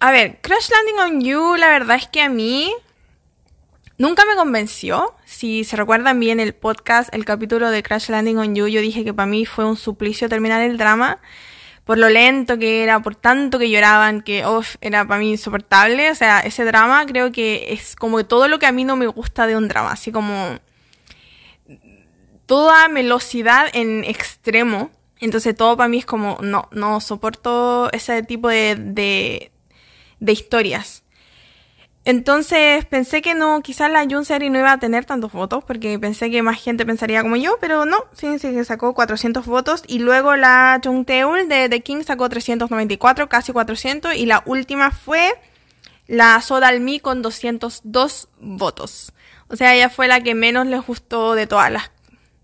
A 0.00 0.10
ver, 0.10 0.40
Crash 0.40 0.70
Landing 0.70 1.00
on 1.00 1.20
You, 1.22 1.56
la 1.56 1.68
verdad 1.68 1.96
es 1.96 2.08
que 2.08 2.22
a 2.22 2.28
mí 2.28 2.72
Nunca 3.96 4.24
me 4.24 4.34
convenció. 4.34 5.14
Si 5.24 5.62
se 5.62 5.76
recuerdan 5.76 6.18
bien 6.18 6.40
el 6.40 6.52
podcast, 6.52 7.14
el 7.14 7.24
capítulo 7.24 7.70
de 7.70 7.84
Crash 7.84 8.08
Landing 8.08 8.38
on 8.38 8.54
You, 8.56 8.66
yo 8.66 8.80
dije 8.80 9.04
que 9.04 9.14
para 9.14 9.26
mí 9.26 9.46
fue 9.46 9.64
un 9.64 9.76
suplicio 9.76 10.28
terminar 10.28 10.62
el 10.62 10.78
drama. 10.78 11.20
Por 11.84 11.98
lo 11.98 12.08
lento 12.08 12.58
que 12.58 12.82
era, 12.82 13.00
por 13.00 13.14
tanto 13.14 13.58
que 13.58 13.68
lloraban, 13.68 14.22
que 14.22 14.46
uf, 14.46 14.76
era 14.80 15.06
para 15.06 15.20
mí 15.20 15.30
insoportable. 15.30 16.10
O 16.10 16.14
sea, 16.14 16.40
ese 16.40 16.64
drama 16.64 17.04
creo 17.06 17.30
que 17.30 17.72
es 17.72 17.94
como 17.94 18.24
todo 18.24 18.48
lo 18.48 18.58
que 18.58 18.66
a 18.66 18.72
mí 18.72 18.84
no 18.84 18.96
me 18.96 19.06
gusta 19.06 19.46
de 19.46 19.56
un 19.56 19.68
drama. 19.68 19.92
Así 19.92 20.10
como 20.10 20.58
toda 22.46 22.88
velocidad 22.88 23.66
en 23.72 24.04
extremo. 24.04 24.90
Entonces 25.20 25.54
todo 25.54 25.76
para 25.76 25.88
mí 25.88 25.98
es 25.98 26.06
como, 26.06 26.38
no, 26.42 26.68
no 26.72 27.00
soporto 27.00 27.90
ese 27.92 28.22
tipo 28.22 28.48
de, 28.48 28.76
de, 28.76 29.52
de 30.20 30.32
historias. 30.32 31.03
Entonces 32.06 32.84
pensé 32.84 33.22
que 33.22 33.34
no, 33.34 33.62
quizás 33.62 33.90
la 33.90 34.04
Jun 34.04 34.26
Series 34.26 34.52
no 34.52 34.58
iba 34.58 34.72
a 34.72 34.78
tener 34.78 35.06
tantos 35.06 35.32
votos, 35.32 35.64
porque 35.64 35.98
pensé 35.98 36.30
que 36.30 36.42
más 36.42 36.60
gente 36.60 36.84
pensaría 36.84 37.22
como 37.22 37.36
yo, 37.36 37.56
pero 37.60 37.86
no, 37.86 38.04
fíjense 38.12 38.52
que 38.52 38.64
sacó 38.64 38.92
400 38.94 39.46
votos. 39.46 39.82
Y 39.86 40.00
luego 40.00 40.36
la 40.36 40.80
Jung 40.84 41.06
Teul 41.06 41.48
de 41.48 41.68
The 41.68 41.80
King 41.80 42.02
sacó 42.04 42.28
394, 42.28 43.28
casi 43.28 43.52
400. 43.52 44.16
Y 44.16 44.26
la 44.26 44.42
última 44.44 44.90
fue 44.90 45.32
la 46.06 46.40
Sodalmi 46.42 47.00
con 47.00 47.22
202 47.22 48.28
votos. 48.38 49.12
O 49.48 49.56
sea, 49.56 49.74
ella 49.74 49.88
fue 49.88 50.06
la 50.06 50.20
que 50.20 50.34
menos 50.34 50.66
les 50.66 50.82
gustó 50.86 51.34
de 51.34 51.46
todas 51.46 51.72
las, 51.72 51.90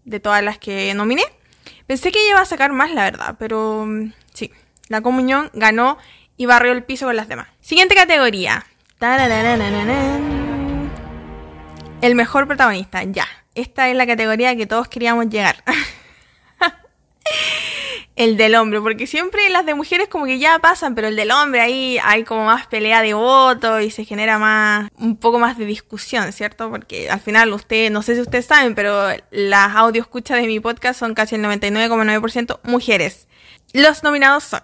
de 0.05 0.21
todas 0.21 0.43
las 0.43 0.59
que 0.59 0.95
nominé. 0.95 1.25
Pensé 1.87 2.13
que 2.13 2.21
ella 2.21 2.31
iba 2.31 2.41
a 2.41 2.47
sacar 2.47 2.73
más, 2.73 2.93
la 2.93 3.05
verdad, 3.05 3.37
pero 3.39 3.85
mm, 3.87 4.13
sí, 4.33 4.53
la 4.89 5.03
comunión 5.03 5.51
ganó 5.53 5.99
y 6.37 6.47
barrió 6.47 6.73
el 6.73 6.85
piso 6.85 7.07
con 7.07 7.17
las 7.17 7.29
demás. 7.29 7.49
Siguiente 7.61 7.95
categoría. 7.95 8.65
El 12.03 12.15
mejor 12.15 12.47
protagonista, 12.47 13.03
ya. 13.05 13.27
Esta 13.55 13.89
es 13.89 13.97
la 13.97 14.07
categoría 14.07 14.55
que 14.57 14.67
todos 14.67 14.89
queríamos 14.89 15.31
llegar. 15.31 15.65
el 18.17 18.37
del 18.37 18.57
hombre, 18.57 18.79
porque 18.83 19.07
siempre 19.07 19.49
las 19.49 19.65
de 19.65 19.73
mujeres 19.73 20.09
como 20.09 20.27
que 20.27 20.39
ya 20.39 20.59
pasan, 20.59 20.95
pero 20.95 21.09
el 21.09 21.17
del 21.17 21.31
hombre 21.31 21.63
ahí 21.63 21.97
hay 22.05 22.25
como 22.25 22.45
más 22.45 22.67
pelea 22.67 23.01
de 23.01 23.15
votos 23.15 23.83
y 23.83 23.91
se 23.91 24.05
genera 24.05 24.39
más, 24.39 24.91
un 24.99 25.17
poco 25.17 25.39
más 25.39 25.57
de 25.57 25.65
discusión, 25.65 26.31
¿cierto? 26.35 26.69
Porque 26.69 27.09
al 27.09 27.21
final 27.21 27.55
ustedes, 27.55 27.91
no 27.91 28.03
sé 28.03 28.17
si 28.17 28.21
ustedes 28.21 28.45
saben, 28.45 28.75
pero 28.75 29.09
las 29.31 29.77
audio 29.77 30.03
escuchas 30.03 30.43
de 30.43 30.47
mi 30.47 30.61
podcast 30.61 31.01
son 31.01 31.15
casi 31.15 31.37
el 31.37 31.43
99,9% 31.43 32.61
mujeres. 32.65 33.29
Los 33.73 34.03
nominados 34.03 34.45
son 34.45 34.61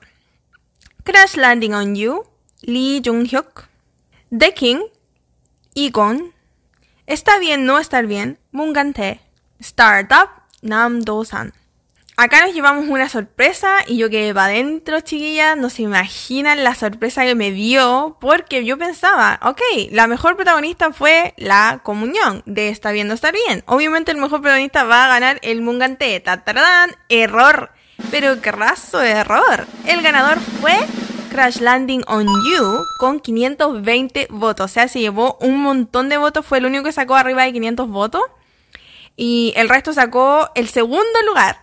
Crash 1.05 1.37
Landing 1.37 1.73
on 1.73 1.95
You, 1.95 2.25
Lee 2.61 3.00
Jung-hyuk, 3.02 3.66
The 4.30 4.54
King, 4.54 4.80
Egon, 5.75 6.33
Está 7.06 7.38
bien 7.38 7.64
no 7.64 7.78
estar 7.78 8.04
bien, 8.06 8.40
Mungante, 8.50 9.21
Startup, 9.61 10.28
Nam 10.61 11.02
Do-san. 11.02 11.54
Acá 12.16 12.45
nos 12.45 12.52
llevamos 12.52 12.88
una 12.88 13.09
sorpresa 13.09 13.76
y 13.87 13.99
yo 13.99 14.11
quedé 14.11 14.35
para 14.35 14.47
adentro, 14.47 15.00
chiquillas. 15.02 15.56
No 15.56 15.71
se 15.71 15.83
imaginan 15.83 16.64
la 16.64 16.75
sorpresa 16.75 17.25
que 17.25 17.37
me 17.37 17.52
dio 17.52 18.16
porque 18.21 18.64
yo 18.64 18.76
pensaba, 18.76 19.38
ok, 19.42 19.61
la 19.92 20.09
mejor 20.09 20.35
protagonista 20.35 20.92
fue 20.92 21.35
la 21.37 21.80
comunión 21.85 22.42
de 22.47 22.71
Está 22.71 22.90
bien 22.90 23.06
no 23.06 23.14
estar 23.14 23.33
bien. 23.33 23.62
Obviamente 23.66 24.11
el 24.11 24.16
mejor 24.16 24.40
protagonista 24.40 24.83
va 24.83 25.04
a 25.04 25.09
ganar 25.09 25.38
el 25.42 25.61
Mungante. 25.61 26.18
Tatarán, 26.18 26.90
error. 27.09 27.71
Pero 28.11 28.40
qué 28.40 28.50
raso 28.50 29.00
error. 29.00 29.66
El 29.85 30.02
ganador 30.02 30.40
fue 30.40 30.76
Crash 31.26 31.59
Landing 31.61 32.02
on 32.06 32.26
You 32.26 32.85
con 32.99 33.21
520 33.21 34.28
votos. 34.30 34.71
O 34.71 34.73
sea, 34.73 34.88
se 34.88 35.00
llevó 35.00 35.37
un 35.40 35.61
montón 35.62 36.09
de 36.09 36.16
votos. 36.16 36.45
Fue 36.45 36.59
el 36.59 36.66
único 36.66 36.85
que 36.85 36.92
sacó 36.92 37.14
arriba 37.14 37.45
de 37.45 37.52
500 37.52 37.88
votos. 37.88 38.23
Y 39.16 39.52
el 39.56 39.68
resto 39.68 39.92
sacó 39.92 40.50
el 40.54 40.68
segundo 40.68 41.23
lugar. 41.26 41.59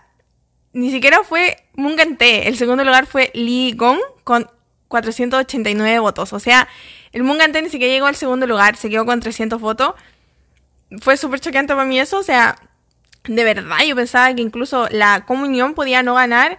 Ni 0.72 0.90
siquiera 0.90 1.22
fue 1.24 1.56
Mungante. 1.74 2.48
El 2.48 2.56
segundo 2.56 2.84
lugar 2.84 3.06
fue 3.06 3.30
Lee 3.34 3.72
Gong 3.76 4.00
con 4.24 4.50
489 4.88 5.98
votos. 6.00 6.32
O 6.32 6.40
sea, 6.40 6.68
el 7.12 7.22
Mungante 7.22 7.62
ni 7.62 7.68
siquiera 7.68 7.92
llegó 7.92 8.06
al 8.06 8.16
segundo 8.16 8.46
lugar. 8.46 8.76
Se 8.76 8.90
quedó 8.90 9.06
con 9.06 9.20
300 9.20 9.60
votos. 9.60 9.94
Fue 11.00 11.16
súper 11.16 11.40
choqueante 11.40 11.74
para 11.74 11.86
mí 11.86 11.98
eso. 11.98 12.18
O 12.18 12.22
sea, 12.22 12.58
de 13.24 13.44
verdad 13.44 13.78
yo 13.86 13.96
pensaba 13.96 14.34
que 14.34 14.42
incluso 14.42 14.88
la 14.90 15.24
comunión 15.24 15.74
podía 15.74 16.02
no 16.02 16.14
ganar 16.14 16.58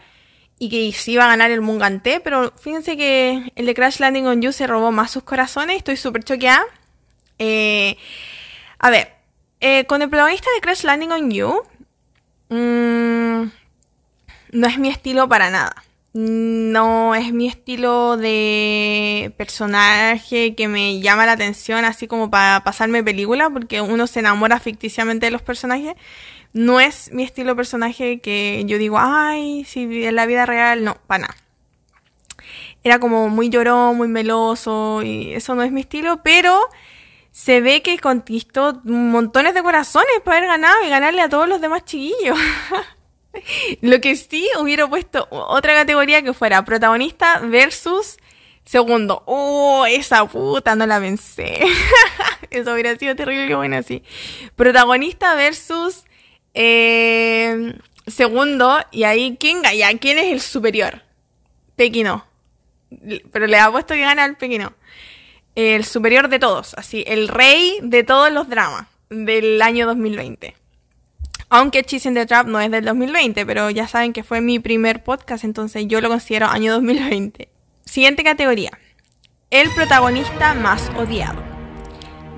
y 0.57 0.69
que 0.69 0.97
se 0.97 1.11
iba 1.11 1.25
a 1.25 1.27
ganar 1.27 1.51
el 1.51 1.61
Mungante, 1.61 2.19
pero 2.21 2.51
fíjense 2.57 2.95
que 2.95 3.51
el 3.55 3.65
de 3.65 3.73
Crash 3.73 3.99
Landing 3.99 4.25
on 4.25 4.41
You 4.41 4.51
se 4.51 4.67
robó 4.67 4.91
más 4.91 5.11
sus 5.11 5.23
corazones, 5.23 5.77
estoy 5.77 5.97
súper 5.97 6.23
choqueada. 6.23 6.63
Eh, 7.39 7.97
a 8.79 8.89
ver, 8.89 9.11
eh, 9.59 9.85
con 9.85 10.01
el 10.01 10.09
protagonista 10.09 10.49
de 10.55 10.61
Crash 10.61 10.83
Landing 10.83 11.11
on 11.11 11.31
You, 11.31 11.63
mmm, 12.49 13.51
no 14.51 14.67
es 14.67 14.79
mi 14.79 14.89
estilo 14.89 15.27
para 15.27 15.49
nada. 15.49 15.83
No 16.17 17.13
es 17.13 17.33
mi 17.33 17.45
estilo 17.49 18.15
de 18.15 19.33
personaje 19.35 20.55
que 20.55 20.69
me 20.69 21.01
llama 21.01 21.25
la 21.25 21.33
atención, 21.33 21.83
así 21.83 22.07
como 22.07 22.31
para 22.31 22.63
pasarme 22.63 23.03
película, 23.03 23.49
porque 23.49 23.81
uno 23.81 24.07
se 24.07 24.21
enamora 24.21 24.61
ficticiamente 24.61 25.25
de 25.25 25.31
los 25.31 25.41
personajes. 25.41 25.95
No 26.53 26.79
es 26.79 27.11
mi 27.11 27.23
estilo 27.23 27.49
de 27.49 27.55
personaje 27.57 28.21
que 28.21 28.63
yo 28.65 28.77
digo, 28.77 28.97
ay, 28.97 29.65
si 29.65 30.05
en 30.05 30.15
la 30.15 30.25
vida 30.25 30.45
real, 30.45 30.85
no, 30.85 30.95
para 31.05 31.23
nada. 31.23 31.35
Era 32.81 32.99
como 32.99 33.27
muy 33.27 33.49
llorón, 33.49 33.97
muy 33.97 34.07
meloso, 34.07 35.01
y 35.03 35.33
eso 35.33 35.53
no 35.53 35.63
es 35.63 35.73
mi 35.73 35.81
estilo, 35.81 36.23
pero 36.23 36.57
se 37.31 37.59
ve 37.59 37.81
que 37.81 37.99
conquistó 37.99 38.79
montones 38.85 39.53
de 39.53 39.63
corazones 39.63 40.21
para 40.23 40.37
haber 40.37 40.49
ganado 40.49 40.77
y 40.85 40.89
ganarle 40.89 41.21
a 41.23 41.27
todos 41.27 41.49
los 41.49 41.59
demás 41.59 41.83
chiquillos. 41.83 42.39
Lo 43.81 44.01
que 44.01 44.15
sí 44.15 44.47
hubiera 44.59 44.87
puesto 44.87 45.27
otra 45.29 45.73
categoría 45.73 46.21
que 46.21 46.33
fuera 46.33 46.65
protagonista 46.65 47.39
versus 47.39 48.17
segundo. 48.65 49.23
Oh, 49.25 49.85
esa 49.85 50.25
puta 50.25 50.75
no 50.75 50.85
la 50.85 50.99
pensé. 50.99 51.59
Eso 52.49 52.73
hubiera 52.73 52.95
sido 52.97 53.15
terrible, 53.15 53.55
bueno 53.55 53.77
así. 53.77 54.03
Protagonista 54.55 55.35
versus 55.35 56.03
eh, 56.53 57.75
segundo, 58.07 58.79
y 58.91 59.03
ahí, 59.03 59.37
¿quién, 59.39 59.61
ya, 59.63 59.95
¿quién 59.97 60.17
es 60.17 60.31
el 60.31 60.41
superior? 60.41 61.03
Pequino. 61.75 62.25
Pero 63.31 63.47
le 63.47 63.59
ha 63.59 63.71
puesto 63.71 63.93
que 63.93 64.01
gana 64.01 64.25
el 64.25 64.35
Pequino. 64.35 64.73
El 65.55 65.85
superior 65.85 66.29
de 66.29 66.39
todos, 66.39 66.73
así, 66.75 67.03
el 67.07 67.27
rey 67.27 67.79
de 67.81 68.03
todos 68.03 68.31
los 68.31 68.49
dramas 68.49 68.87
del 69.09 69.61
año 69.61 69.85
2020. 69.85 70.55
Aunque 71.49 71.83
Cheese 71.83 72.07
in 72.07 72.15
the 72.15 72.25
Trap 72.25 72.47
no 72.47 72.59
es 72.59 72.71
del 72.71 72.85
2020, 72.85 73.45
pero 73.45 73.69
ya 73.69 73.87
saben 73.87 74.13
que 74.13 74.23
fue 74.23 74.41
mi 74.41 74.59
primer 74.59 75.03
podcast, 75.03 75.43
entonces 75.43 75.85
yo 75.87 76.01
lo 76.01 76.09
considero 76.09 76.47
año 76.47 76.73
2020. 76.73 77.49
Siguiente 77.85 78.23
categoría. 78.23 78.71
El 79.51 79.69
protagonista 79.71 80.53
más 80.55 80.89
odiado. 80.97 81.41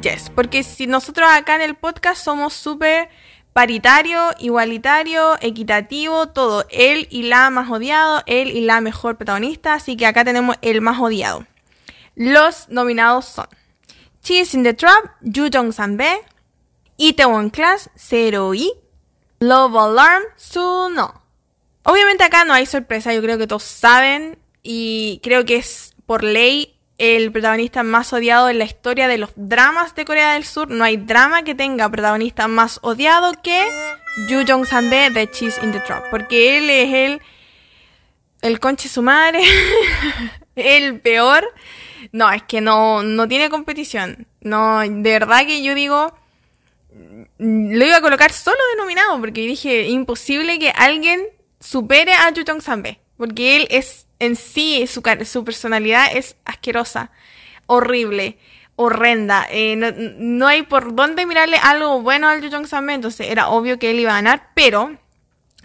Yes, 0.01 0.29
porque 0.29 0.61
si 0.63 0.87
nosotros 0.87 1.27
acá 1.31 1.55
en 1.55 1.61
el 1.61 1.75
podcast 1.75 2.23
somos 2.23 2.53
súper 2.53 3.09
paritario, 3.53 4.19
igualitario, 4.37 5.35
equitativo, 5.41 6.27
todo. 6.27 6.67
Él 6.69 7.07
y 7.09 7.23
la 7.23 7.49
más 7.49 7.71
odiado, 7.71 8.21
él 8.27 8.49
y 8.49 8.61
la 8.61 8.81
mejor 8.81 9.17
protagonista, 9.17 9.73
así 9.73 9.97
que 9.97 10.05
acá 10.05 10.23
tenemos 10.23 10.57
el 10.61 10.81
más 10.81 10.99
odiado. 10.99 11.47
Los 12.13 12.69
nominados 12.69 13.25
son 13.25 13.47
Cheese 14.21 14.53
in 14.53 14.63
the 14.63 14.73
Trap, 14.73 15.05
Yu 15.21 15.49
Jong 15.51 15.71
Sanbe, 15.71 16.19
Itaewon 16.97 17.49
Class, 17.49 17.89
Zero 17.97 18.53
I, 18.53 18.71
Love 19.39 19.77
Alarm, 19.77 20.23
Suno. 20.35 21.21
Obviamente 21.83 22.23
acá 22.23 22.43
no 22.43 22.53
hay 22.53 22.65
sorpresa, 22.65 23.13
yo 23.13 23.21
creo 23.21 23.37
que 23.37 23.47
todos 23.47 23.63
saben 23.63 24.37
y 24.61 25.21
creo 25.23 25.45
que 25.45 25.55
es 25.55 25.95
por 26.05 26.23
ley 26.23 26.77
el 26.97 27.31
protagonista 27.31 27.83
más 27.83 28.11
odiado 28.11 28.49
en 28.49 28.57
la 28.57 28.65
historia 28.65 29.07
de 29.07 29.17
los 29.17 29.29
dramas 29.35 29.93
de 29.95 30.05
Corea 30.05 30.33
del 30.33 30.45
Sur. 30.45 30.69
No 30.69 30.83
hay 30.83 30.97
drama 30.97 31.43
que 31.43 31.55
tenga 31.55 31.89
protagonista 31.89 32.47
más 32.47 32.79
odiado 32.81 33.33
que 33.41 33.67
Yu 34.27 34.43
Jong 34.47 34.65
Sanbe 34.65 35.09
de 35.11 35.29
Cheese 35.29 35.63
in 35.63 35.71
the 35.71 35.79
Trap. 35.79 36.09
Porque 36.09 36.57
él 36.57 36.69
es 36.69 36.93
el. 36.93 37.21
El 38.41 38.59
conche 38.59 38.89
su 38.89 39.01
madre. 39.01 39.41
el 40.55 40.99
peor. 40.99 41.47
No, 42.11 42.31
es 42.31 42.43
que 42.43 42.61
no, 42.61 43.03
no 43.03 43.27
tiene 43.27 43.49
competición. 43.49 44.27
No, 44.41 44.79
de 44.79 45.11
verdad 45.11 45.45
que 45.45 45.61
yo 45.61 45.75
digo. 45.75 46.13
Lo 47.37 47.85
iba 47.85 47.97
a 47.97 48.01
colocar 48.01 48.31
solo 48.31 48.57
denominado. 48.75 49.19
Porque 49.19 49.41
dije, 49.41 49.87
imposible 49.87 50.59
que 50.59 50.71
alguien 50.71 51.21
supere 51.59 52.13
a 52.13 52.29
Yu 52.31 52.43
Jong 52.47 52.61
Sanbe. 52.61 52.99
Porque 53.17 53.57
él 53.57 53.67
es 53.69 54.07
en 54.19 54.35
sí, 54.35 54.85
su, 54.87 55.01
su 55.25 55.43
personalidad 55.43 56.07
es 56.15 56.35
asquerosa, 56.45 57.11
horrible, 57.65 58.37
horrenda. 58.75 59.47
Eh, 59.49 59.75
no, 60.17 60.47
hay 60.47 60.63
por 60.63 60.95
dónde 60.95 61.25
mirarle 61.25 61.57
algo 61.57 62.01
bueno 62.01 62.27
al 62.27 62.41
Yu 62.41 62.49
Jong 62.49 62.67
entonces 62.89 63.27
era 63.29 63.49
obvio 63.49 63.79
que 63.79 63.91
él 63.91 63.99
iba 63.99 64.11
a 64.11 64.15
ganar, 64.15 64.51
pero 64.53 64.97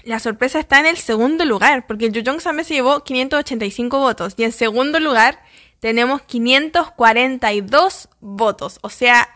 la 0.05 0.19
sorpresa 0.19 0.59
está 0.59 0.81
en 0.81 0.87
el 0.87 0.97
segundo 0.97 1.45
lugar, 1.45 1.87
porque 1.87 2.07
el 2.07 2.13
Yu 2.13 2.23
Jong 2.27 2.41
se 2.41 2.75
llevó 2.75 3.05
585 3.05 3.99
votos 3.99 4.35
y 4.37 4.45
en 4.45 4.53
segundo 4.53 4.99
lugar 4.99 5.43
tenemos 5.81 6.23
542 6.23 8.09
votos, 8.21 8.79
o 8.83 8.89
sea, 8.89 9.29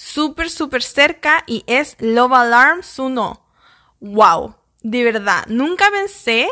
súper, 0.00 0.48
súper 0.48 0.82
cerca 0.82 1.44
y 1.46 1.62
es 1.66 1.96
Love 2.00 2.32
Alarm 2.32 2.82
Suno. 2.82 3.44
¡Wow! 4.00 4.56
De 4.82 5.04
verdad, 5.04 5.44
nunca 5.48 5.90
pensé 5.90 6.48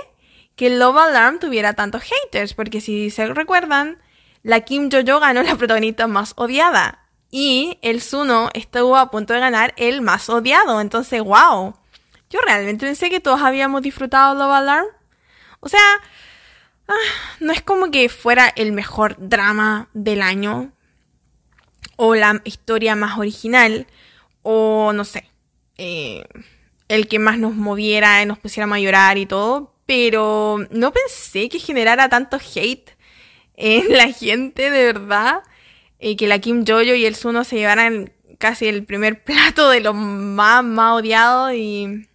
que 0.54 0.68
Love 0.68 0.98
Alarm 0.98 1.38
tuviera 1.38 1.72
tantos 1.72 2.02
haters, 2.02 2.52
porque 2.52 2.82
si 2.82 3.08
se 3.08 3.26
recuerdan, 3.32 3.96
la 4.42 4.60
Kim 4.60 4.90
Jojo 4.90 5.20
ganó 5.20 5.42
la 5.42 5.56
protagonista 5.56 6.06
más 6.06 6.34
odiada 6.36 7.06
y 7.30 7.78
el 7.80 8.02
Suno 8.02 8.50
estuvo 8.52 8.96
a 8.96 9.10
punto 9.10 9.32
de 9.32 9.40
ganar 9.40 9.72
el 9.78 10.02
más 10.02 10.28
odiado. 10.28 10.80
Entonces, 10.82 11.22
wow. 11.22 11.74
Yo 12.28 12.40
realmente 12.44 12.84
pensé 12.84 13.08
que 13.08 13.20
todos 13.20 13.40
habíamos 13.40 13.80
disfrutado 13.80 14.34
Love 14.34 14.52
Alarm. 14.52 14.86
O 15.60 15.70
sea, 15.70 15.80
ah, 16.86 16.94
no 17.40 17.52
es 17.52 17.62
como 17.62 17.90
que 17.90 18.10
fuera 18.10 18.52
el 18.54 18.72
mejor 18.72 19.16
drama 19.18 19.88
del 19.94 20.20
año 20.20 20.72
o 21.98 22.14
la 22.14 22.40
historia 22.44 22.94
más 22.94 23.18
original 23.18 23.86
o 24.42 24.92
no 24.94 25.04
sé, 25.04 25.24
eh, 25.76 26.24
el 26.88 27.08
que 27.08 27.18
más 27.18 27.38
nos 27.38 27.54
moviera 27.54 28.24
nos 28.24 28.38
pusiera 28.38 28.72
a 28.72 28.78
llorar 28.78 29.18
y 29.18 29.26
todo, 29.26 29.74
pero 29.84 30.58
no 30.70 30.92
pensé 30.92 31.48
que 31.48 31.58
generara 31.58 32.08
tanto 32.08 32.38
hate 32.38 32.90
en 33.56 33.92
la 33.96 34.12
gente, 34.12 34.70
de 34.70 34.84
verdad, 34.84 35.42
eh, 35.98 36.16
que 36.16 36.28
la 36.28 36.38
Kim 36.38 36.64
Jojo 36.66 36.94
y 36.94 37.04
el 37.04 37.16
Suno 37.16 37.42
se 37.42 37.56
llevaran 37.56 38.12
casi 38.38 38.68
el 38.68 38.84
primer 38.84 39.24
plato 39.24 39.68
de 39.68 39.80
los 39.80 39.94
más, 39.96 40.62
más 40.62 40.94
odiados 40.94 41.52
y 41.54 42.07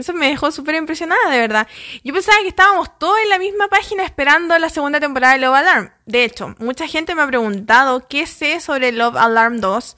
eso 0.00 0.12
me 0.12 0.28
dejó 0.28 0.50
súper 0.50 0.74
impresionada, 0.74 1.30
de 1.30 1.38
verdad. 1.38 1.68
Yo 2.04 2.12
pensaba 2.12 2.38
que 2.42 2.48
estábamos 2.48 2.98
todos 2.98 3.18
en 3.22 3.28
la 3.28 3.38
misma 3.38 3.68
página 3.68 4.04
esperando 4.04 4.58
la 4.58 4.68
segunda 4.68 5.00
temporada 5.00 5.34
de 5.34 5.40
Love 5.40 5.56
Alarm. 5.56 5.90
De 6.06 6.24
hecho, 6.24 6.54
mucha 6.58 6.86
gente 6.86 7.14
me 7.14 7.22
ha 7.22 7.26
preguntado 7.26 8.06
qué 8.08 8.26
sé 8.26 8.60
sobre 8.60 8.92
Love 8.92 9.16
Alarm 9.16 9.60
2. 9.60 9.96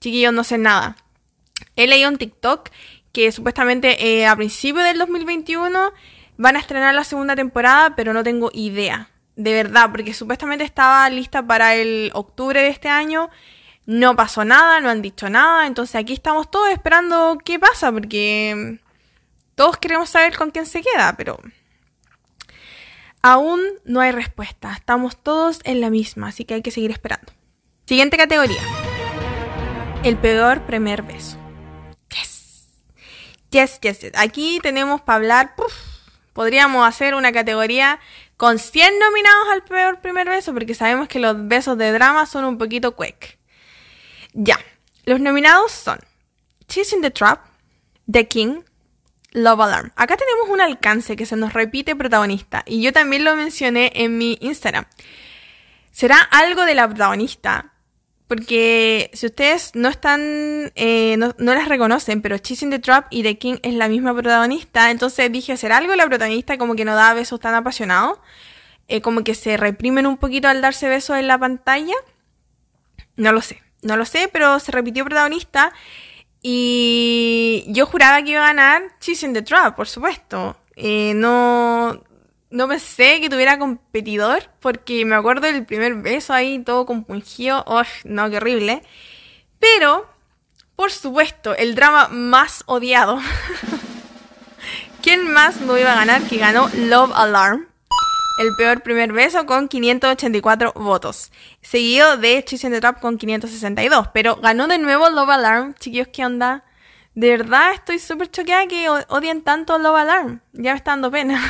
Chiquillos, 0.00 0.32
no 0.32 0.44
sé 0.44 0.58
nada. 0.58 0.96
He 1.76 1.86
leído 1.86 2.08
en 2.08 2.18
TikTok 2.18 2.70
que 3.12 3.30
supuestamente 3.32 4.06
eh, 4.06 4.26
a 4.26 4.36
principios 4.36 4.84
del 4.84 4.98
2021 4.98 5.92
van 6.36 6.56
a 6.56 6.58
estrenar 6.58 6.94
la 6.94 7.04
segunda 7.04 7.36
temporada, 7.36 7.94
pero 7.96 8.12
no 8.12 8.24
tengo 8.24 8.50
idea. 8.52 9.10
De 9.36 9.52
verdad, 9.52 9.90
porque 9.90 10.14
supuestamente 10.14 10.64
estaba 10.64 11.08
lista 11.10 11.46
para 11.46 11.74
el 11.74 12.10
octubre 12.14 12.60
de 12.60 12.68
este 12.68 12.88
año. 12.88 13.30
No 13.86 14.16
pasó 14.16 14.44
nada, 14.44 14.80
no 14.80 14.88
han 14.90 15.02
dicho 15.02 15.28
nada. 15.28 15.66
Entonces 15.66 15.96
aquí 15.96 16.12
estamos 16.12 16.50
todos 16.50 16.70
esperando 16.70 17.38
qué 17.44 17.58
pasa, 17.58 17.92
porque 17.92 18.78
todos 19.54 19.76
queremos 19.78 20.10
saber 20.10 20.36
con 20.36 20.50
quién 20.50 20.66
se 20.66 20.82
queda, 20.82 21.14
pero 21.16 21.38
aún 23.22 23.60
no 23.84 24.00
hay 24.00 24.12
respuesta. 24.12 24.72
Estamos 24.72 25.16
todos 25.22 25.60
en 25.64 25.80
la 25.80 25.90
misma, 25.90 26.28
así 26.28 26.44
que 26.44 26.54
hay 26.54 26.62
que 26.62 26.70
seguir 26.70 26.90
esperando. 26.90 27.32
Siguiente 27.86 28.16
categoría. 28.16 28.60
El 30.02 30.16
peor 30.18 30.62
primer 30.66 31.02
beso. 31.02 31.38
Yes. 32.10 32.68
Yes, 33.50 33.80
yes, 33.80 34.00
yes. 34.00 34.12
Aquí 34.16 34.58
tenemos 34.62 35.00
para 35.00 35.16
hablar. 35.16 35.54
podríamos 36.32 36.86
hacer 36.86 37.14
una 37.14 37.32
categoría 37.32 38.00
con 38.36 38.58
100 38.58 38.98
nominados 38.98 39.48
al 39.52 39.64
peor 39.64 40.00
primer 40.00 40.28
beso, 40.28 40.52
porque 40.52 40.74
sabemos 40.74 41.08
que 41.08 41.20
los 41.20 41.46
besos 41.46 41.78
de 41.78 41.92
drama 41.92 42.26
son 42.26 42.44
un 42.44 42.58
poquito 42.58 42.96
quick. 42.96 43.38
Ya. 44.32 44.58
Los 45.04 45.20
nominados 45.20 45.72
son 45.72 45.98
Chasing 46.66 47.02
the 47.02 47.10
Trap, 47.10 47.46
The 48.10 48.26
King, 48.26 48.62
Love 49.34 49.60
Alarm. 49.60 49.92
Acá 49.96 50.16
tenemos 50.16 50.48
un 50.48 50.60
alcance 50.60 51.16
que 51.16 51.26
se 51.26 51.36
nos 51.36 51.52
repite 51.52 51.94
protagonista 51.96 52.62
y 52.66 52.80
yo 52.80 52.92
también 52.92 53.24
lo 53.24 53.36
mencioné 53.36 53.92
en 53.94 54.16
mi 54.16 54.38
Instagram. 54.40 54.86
¿Será 55.90 56.18
algo 56.18 56.64
de 56.64 56.74
la 56.74 56.88
protagonista? 56.88 57.72
Porque 58.28 59.10
si 59.12 59.26
ustedes 59.26 59.72
no 59.74 59.88
están, 59.88 60.72
eh, 60.76 61.16
no, 61.18 61.34
las 61.36 61.68
reconocen, 61.68 62.22
pero 62.22 62.38
Chasing 62.38 62.70
the 62.70 62.78
Trap 62.78 63.08
y 63.10 63.22
The 63.22 63.36
King 63.36 63.56
es 63.62 63.74
la 63.74 63.88
misma 63.88 64.14
protagonista, 64.14 64.90
entonces 64.90 65.30
dije, 65.30 65.56
¿será 65.56 65.76
algo 65.76 65.90
de 65.90 65.98
la 65.98 66.06
protagonista 66.06 66.56
como 66.56 66.74
que 66.74 66.84
no 66.84 66.94
da 66.94 67.12
besos 67.12 67.40
tan 67.40 67.54
apasionados? 67.54 68.18
Eh, 68.88 69.00
como 69.00 69.24
que 69.24 69.34
se 69.34 69.56
reprimen 69.56 70.06
un 70.06 70.16
poquito 70.16 70.48
al 70.48 70.62
darse 70.62 70.88
besos 70.88 71.18
en 71.18 71.26
la 71.26 71.38
pantalla. 71.38 71.94
No 73.16 73.32
lo 73.32 73.42
sé, 73.42 73.62
no 73.82 73.96
lo 73.96 74.04
sé, 74.04 74.28
pero 74.32 74.58
se 74.60 74.72
repitió 74.72 75.04
protagonista 75.04 75.72
y 76.46 77.64
yo 77.68 77.86
juraba 77.86 78.22
que 78.22 78.32
iba 78.32 78.42
a 78.42 78.48
ganar 78.48 78.82
Chasing 79.00 79.32
the 79.32 79.40
Trap, 79.40 79.74
por 79.74 79.88
supuesto. 79.88 80.54
Eh, 80.76 81.14
no, 81.14 82.04
no 82.50 82.68
pensé 82.68 83.22
que 83.22 83.30
tuviera 83.30 83.58
competidor, 83.58 84.50
porque 84.60 85.06
me 85.06 85.14
acuerdo 85.14 85.46
del 85.46 85.64
primer 85.64 85.94
beso 85.94 86.34
ahí, 86.34 86.58
todo 86.58 86.84
compungido. 86.84 87.64
¡Oh, 87.66 87.80
no, 88.04 88.28
qué 88.28 88.36
horrible! 88.36 88.82
Pero, 89.58 90.06
por 90.76 90.92
supuesto, 90.92 91.56
el 91.56 91.74
drama 91.74 92.08
más 92.08 92.62
odiado. 92.66 93.18
¿Quién 95.02 95.26
más 95.32 95.62
no 95.62 95.78
iba 95.78 95.92
a 95.92 95.96
ganar 95.96 96.20
que 96.24 96.36
ganó 96.36 96.68
Love 96.74 97.12
Alarm? 97.14 97.68
El 98.36 98.54
peor 98.56 98.82
primer 98.82 99.12
beso 99.12 99.46
con 99.46 99.68
584 99.68 100.72
votos. 100.74 101.30
Seguido 101.62 102.16
de 102.16 102.44
Chasing 102.44 102.72
the 102.72 102.80
Trap 102.80 103.00
con 103.00 103.18
562. 103.18 104.08
Pero 104.12 104.36
ganó 104.36 104.66
de 104.66 104.78
nuevo 104.78 105.08
Love 105.10 105.30
Alarm. 105.30 105.74
Chiquillos, 105.74 106.08
¿qué 106.12 106.24
onda? 106.24 106.64
De 107.14 107.30
verdad 107.30 107.72
estoy 107.74 107.98
súper 108.00 108.30
choqueada 108.30 108.66
que 108.66 108.88
odien 108.88 109.42
tanto 109.42 109.78
Love 109.78 109.96
Alarm. 109.96 110.40
Ya 110.52 110.72
me 110.72 110.78
está 110.78 110.92
dando 110.92 111.10
pena. 111.10 111.40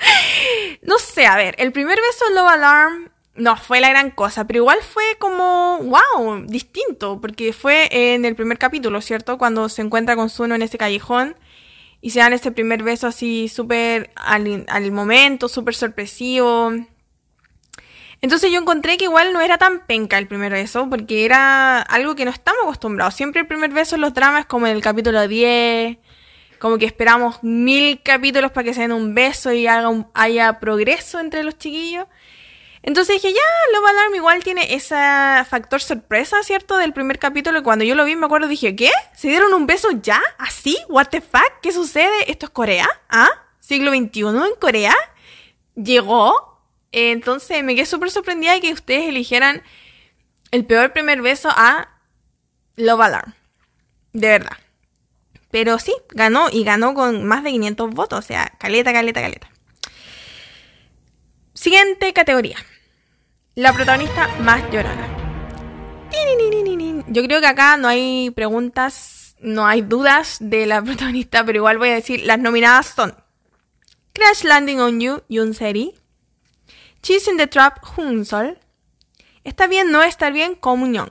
no 0.82 0.98
sé, 0.98 1.26
a 1.26 1.36
ver, 1.36 1.54
el 1.58 1.72
primer 1.72 1.98
beso 1.98 2.30
Love 2.34 2.48
Alarm 2.48 3.10
no 3.36 3.56
fue 3.56 3.80
la 3.80 3.90
gran 3.90 4.10
cosa, 4.10 4.46
pero 4.46 4.58
igual 4.58 4.78
fue 4.82 5.16
como, 5.18 5.78
wow, 5.78 6.44
distinto, 6.46 7.20
porque 7.20 7.52
fue 7.52 7.88
en 7.90 8.24
el 8.24 8.36
primer 8.36 8.58
capítulo, 8.58 9.00
¿cierto? 9.00 9.38
Cuando 9.38 9.68
se 9.68 9.82
encuentra 9.82 10.14
con 10.14 10.30
Suno 10.30 10.54
en 10.54 10.62
ese 10.62 10.78
callejón 10.78 11.34
y 12.04 12.10
se 12.10 12.18
dan 12.18 12.34
ese 12.34 12.52
primer 12.52 12.82
beso 12.82 13.06
así 13.06 13.48
súper 13.48 14.10
al, 14.14 14.92
momento, 14.92 15.48
súper 15.48 15.74
sorpresivo. 15.74 16.70
Entonces 18.20 18.52
yo 18.52 18.60
encontré 18.60 18.98
que 18.98 19.04
igual 19.04 19.32
no 19.32 19.40
era 19.40 19.56
tan 19.56 19.86
penca 19.86 20.18
el 20.18 20.26
primer 20.26 20.52
beso, 20.52 20.90
porque 20.90 21.24
era 21.24 21.80
algo 21.80 22.14
que 22.14 22.26
no 22.26 22.30
estamos 22.30 22.60
acostumbrados. 22.64 23.14
Siempre 23.14 23.40
el 23.40 23.46
primer 23.46 23.72
beso 23.72 23.94
en 23.94 24.02
los 24.02 24.12
dramas 24.12 24.44
como 24.44 24.66
en 24.66 24.76
el 24.76 24.82
capítulo 24.82 25.26
10, 25.26 25.96
como 26.58 26.76
que 26.76 26.84
esperamos 26.84 27.42
mil 27.42 28.02
capítulos 28.02 28.52
para 28.52 28.64
que 28.64 28.74
se 28.74 28.82
den 28.82 28.92
un 28.92 29.14
beso 29.14 29.50
y 29.54 29.66
haga 29.66 29.88
haya 30.12 30.60
progreso 30.60 31.20
entre 31.20 31.42
los 31.42 31.56
chiquillos. 31.56 32.06
Entonces 32.86 33.14
dije, 33.14 33.32
ya, 33.32 33.40
Love 33.72 33.88
Alarm 33.88 34.14
igual 34.14 34.44
tiene 34.44 34.74
ese 34.74 34.94
factor 35.48 35.80
sorpresa, 35.80 36.42
¿cierto? 36.42 36.76
Del 36.76 36.92
primer 36.92 37.18
capítulo. 37.18 37.62
Cuando 37.62 37.82
yo 37.82 37.94
lo 37.94 38.04
vi, 38.04 38.14
me 38.14 38.26
acuerdo, 38.26 38.46
dije, 38.46 38.76
¿qué? 38.76 38.90
¿Se 39.16 39.28
dieron 39.28 39.54
un 39.54 39.66
beso 39.66 39.88
ya? 40.02 40.20
¿Así? 40.36 40.76
¿What 40.90 41.06
the 41.06 41.22
fuck? 41.22 41.60
¿Qué 41.62 41.72
sucede? 41.72 42.30
¿Esto 42.30 42.44
es 42.44 42.50
Corea? 42.50 42.86
¿Ah? 43.08 43.30
¿Siglo 43.58 43.90
XXI 43.90 44.20
en 44.20 44.54
Corea? 44.60 44.94
¿Llegó? 45.74 46.60
Entonces 46.92 47.64
me 47.64 47.74
quedé 47.74 47.86
súper 47.86 48.10
sorprendida 48.10 48.52
de 48.52 48.60
que 48.60 48.74
ustedes 48.74 49.08
eligieran 49.08 49.62
el 50.50 50.66
peor 50.66 50.92
primer 50.92 51.22
beso 51.22 51.48
a 51.50 51.88
Love 52.76 53.00
Alarm. 53.00 53.34
De 54.12 54.28
verdad. 54.28 54.58
Pero 55.50 55.78
sí, 55.78 55.94
ganó 56.10 56.48
y 56.52 56.64
ganó 56.64 56.92
con 56.92 57.24
más 57.24 57.44
de 57.44 57.50
500 57.50 57.90
votos. 57.92 58.18
O 58.18 58.22
sea, 58.22 58.52
caleta, 58.58 58.92
caleta, 58.92 59.22
caleta. 59.22 59.50
Siguiente 61.54 62.12
categoría. 62.12 62.58
La 63.56 63.72
protagonista 63.72 64.26
más 64.40 64.68
llorona. 64.72 65.06
Yo 67.06 67.22
creo 67.22 67.40
que 67.40 67.46
acá 67.46 67.76
no 67.76 67.86
hay 67.86 68.30
preguntas, 68.30 69.36
no 69.38 69.64
hay 69.64 69.80
dudas 69.82 70.38
de 70.40 70.66
la 70.66 70.82
protagonista, 70.84 71.44
pero 71.44 71.58
igual 71.58 71.78
voy 71.78 71.90
a 71.90 71.94
decir, 71.94 72.24
las 72.24 72.40
nominadas 72.40 72.86
son 72.86 73.14
Crash 74.12 74.42
Landing 74.42 74.80
on 74.80 75.00
You, 75.00 75.22
Yoon 75.28 75.54
Seri, 75.54 75.94
Cheese 77.02 77.30
in 77.30 77.36
the 77.36 77.46
Trap, 77.46 77.78
Hun 77.96 78.24
Sol, 78.24 78.58
Está 79.44 79.68
bien, 79.68 79.92
no 79.92 80.02
estar 80.02 80.32
bien, 80.32 80.56
Comunión. 80.56 81.10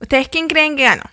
¿Ustedes 0.00 0.28
quién 0.28 0.48
creen 0.48 0.76
que 0.76 0.84
ganó? 0.84 1.04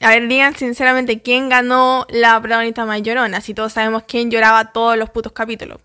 A 0.00 0.08
ver, 0.08 0.26
digan 0.26 0.56
sinceramente 0.56 1.22
quién 1.22 1.48
ganó 1.48 2.06
la 2.08 2.40
protagonista 2.40 2.86
más 2.86 3.02
llorona, 3.02 3.40
si 3.40 3.54
todos 3.54 3.74
sabemos 3.74 4.02
quién 4.08 4.30
lloraba 4.30 4.72
todos 4.72 4.96
los 4.96 5.10
putos 5.10 5.32
capítulos. 5.32 5.80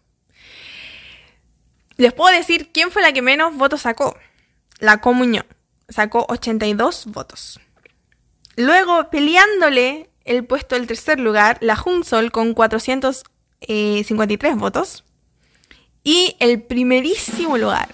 Les 1.97 2.13
puedo 2.13 2.35
decir 2.35 2.71
quién 2.71 2.91
fue 2.91 3.01
la 3.01 3.13
que 3.13 3.21
menos 3.21 3.55
votos 3.55 3.81
sacó. 3.81 4.17
La 4.79 5.01
comunión. 5.01 5.45
Sacó 5.89 6.25
82 6.29 7.07
votos. 7.07 7.59
Luego, 8.55 9.09
peleándole 9.09 10.09
el 10.25 10.45
puesto 10.45 10.75
del 10.75 10.85
tercer 10.87 11.19
lugar, 11.19 11.57
la 11.61 11.75
Junsol 11.75 12.31
con 12.31 12.53
453 12.53 14.57
votos. 14.57 15.03
Y 16.03 16.35
el 16.39 16.61
primerísimo 16.61 17.57
lugar 17.57 17.89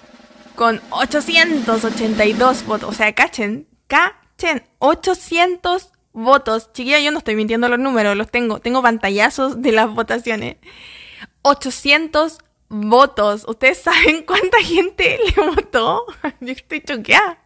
con 0.54 0.80
882 0.90 2.66
votos. 2.66 2.90
O 2.90 2.92
sea, 2.92 3.14
cachen, 3.14 3.66
cachen, 3.86 4.62
800 4.78 5.92
votos. 6.12 6.72
Chiquilla, 6.72 7.00
yo 7.00 7.12
no 7.12 7.18
estoy 7.18 7.36
mintiendo 7.36 7.68
los 7.68 7.78
números, 7.78 8.16
los 8.16 8.30
tengo. 8.30 8.58
Tengo 8.60 8.82
pantallazos 8.82 9.62
de 9.62 9.72
las 9.72 9.94
votaciones. 9.94 10.56
800 11.42 12.38
votos. 12.70 13.44
¿Ustedes 13.46 13.78
saben 13.78 14.22
cuánta 14.22 14.58
gente 14.62 15.18
le 15.18 15.42
votó? 15.42 16.06
Yo 16.40 16.52
estoy 16.52 16.80
choqueada. 16.80 17.38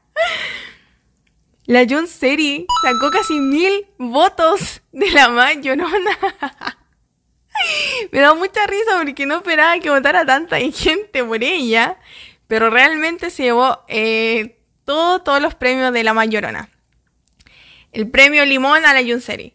La 1.67 1.85
John 1.89 2.07
Seri 2.07 2.67
sacó 2.83 3.11
casi 3.11 3.35
mil 3.35 3.87
votos 3.99 4.83
de 4.93 5.11
la 5.11 5.29
más 5.31 5.57
llorona. 5.61 6.19
Me 8.13 8.21
da 8.21 8.35
mucha 8.35 8.67
risa 8.67 8.99
porque 8.99 9.27
no 9.27 9.37
esperaba 9.37 9.79
que 9.79 9.89
votara 9.89 10.27
tanta 10.27 10.59
gente 10.59 11.25
por 11.25 11.43
ella. 11.43 11.99
Pero 12.47 12.69
realmente 12.69 13.31
se 13.31 13.45
llevó 13.45 13.83
eh, 13.89 14.59
todo, 14.85 15.23
todos 15.23 15.41
los 15.41 15.55
premios 15.55 15.93
de 15.93 16.05
la 16.05 16.13
más 16.13 16.29
llorona. 16.29 16.69
El 17.93 18.11
premio 18.11 18.45
Limón 18.45 18.85
a 18.85 18.93
la 18.93 19.01
Jun 19.01 19.23
Seri. 19.23 19.55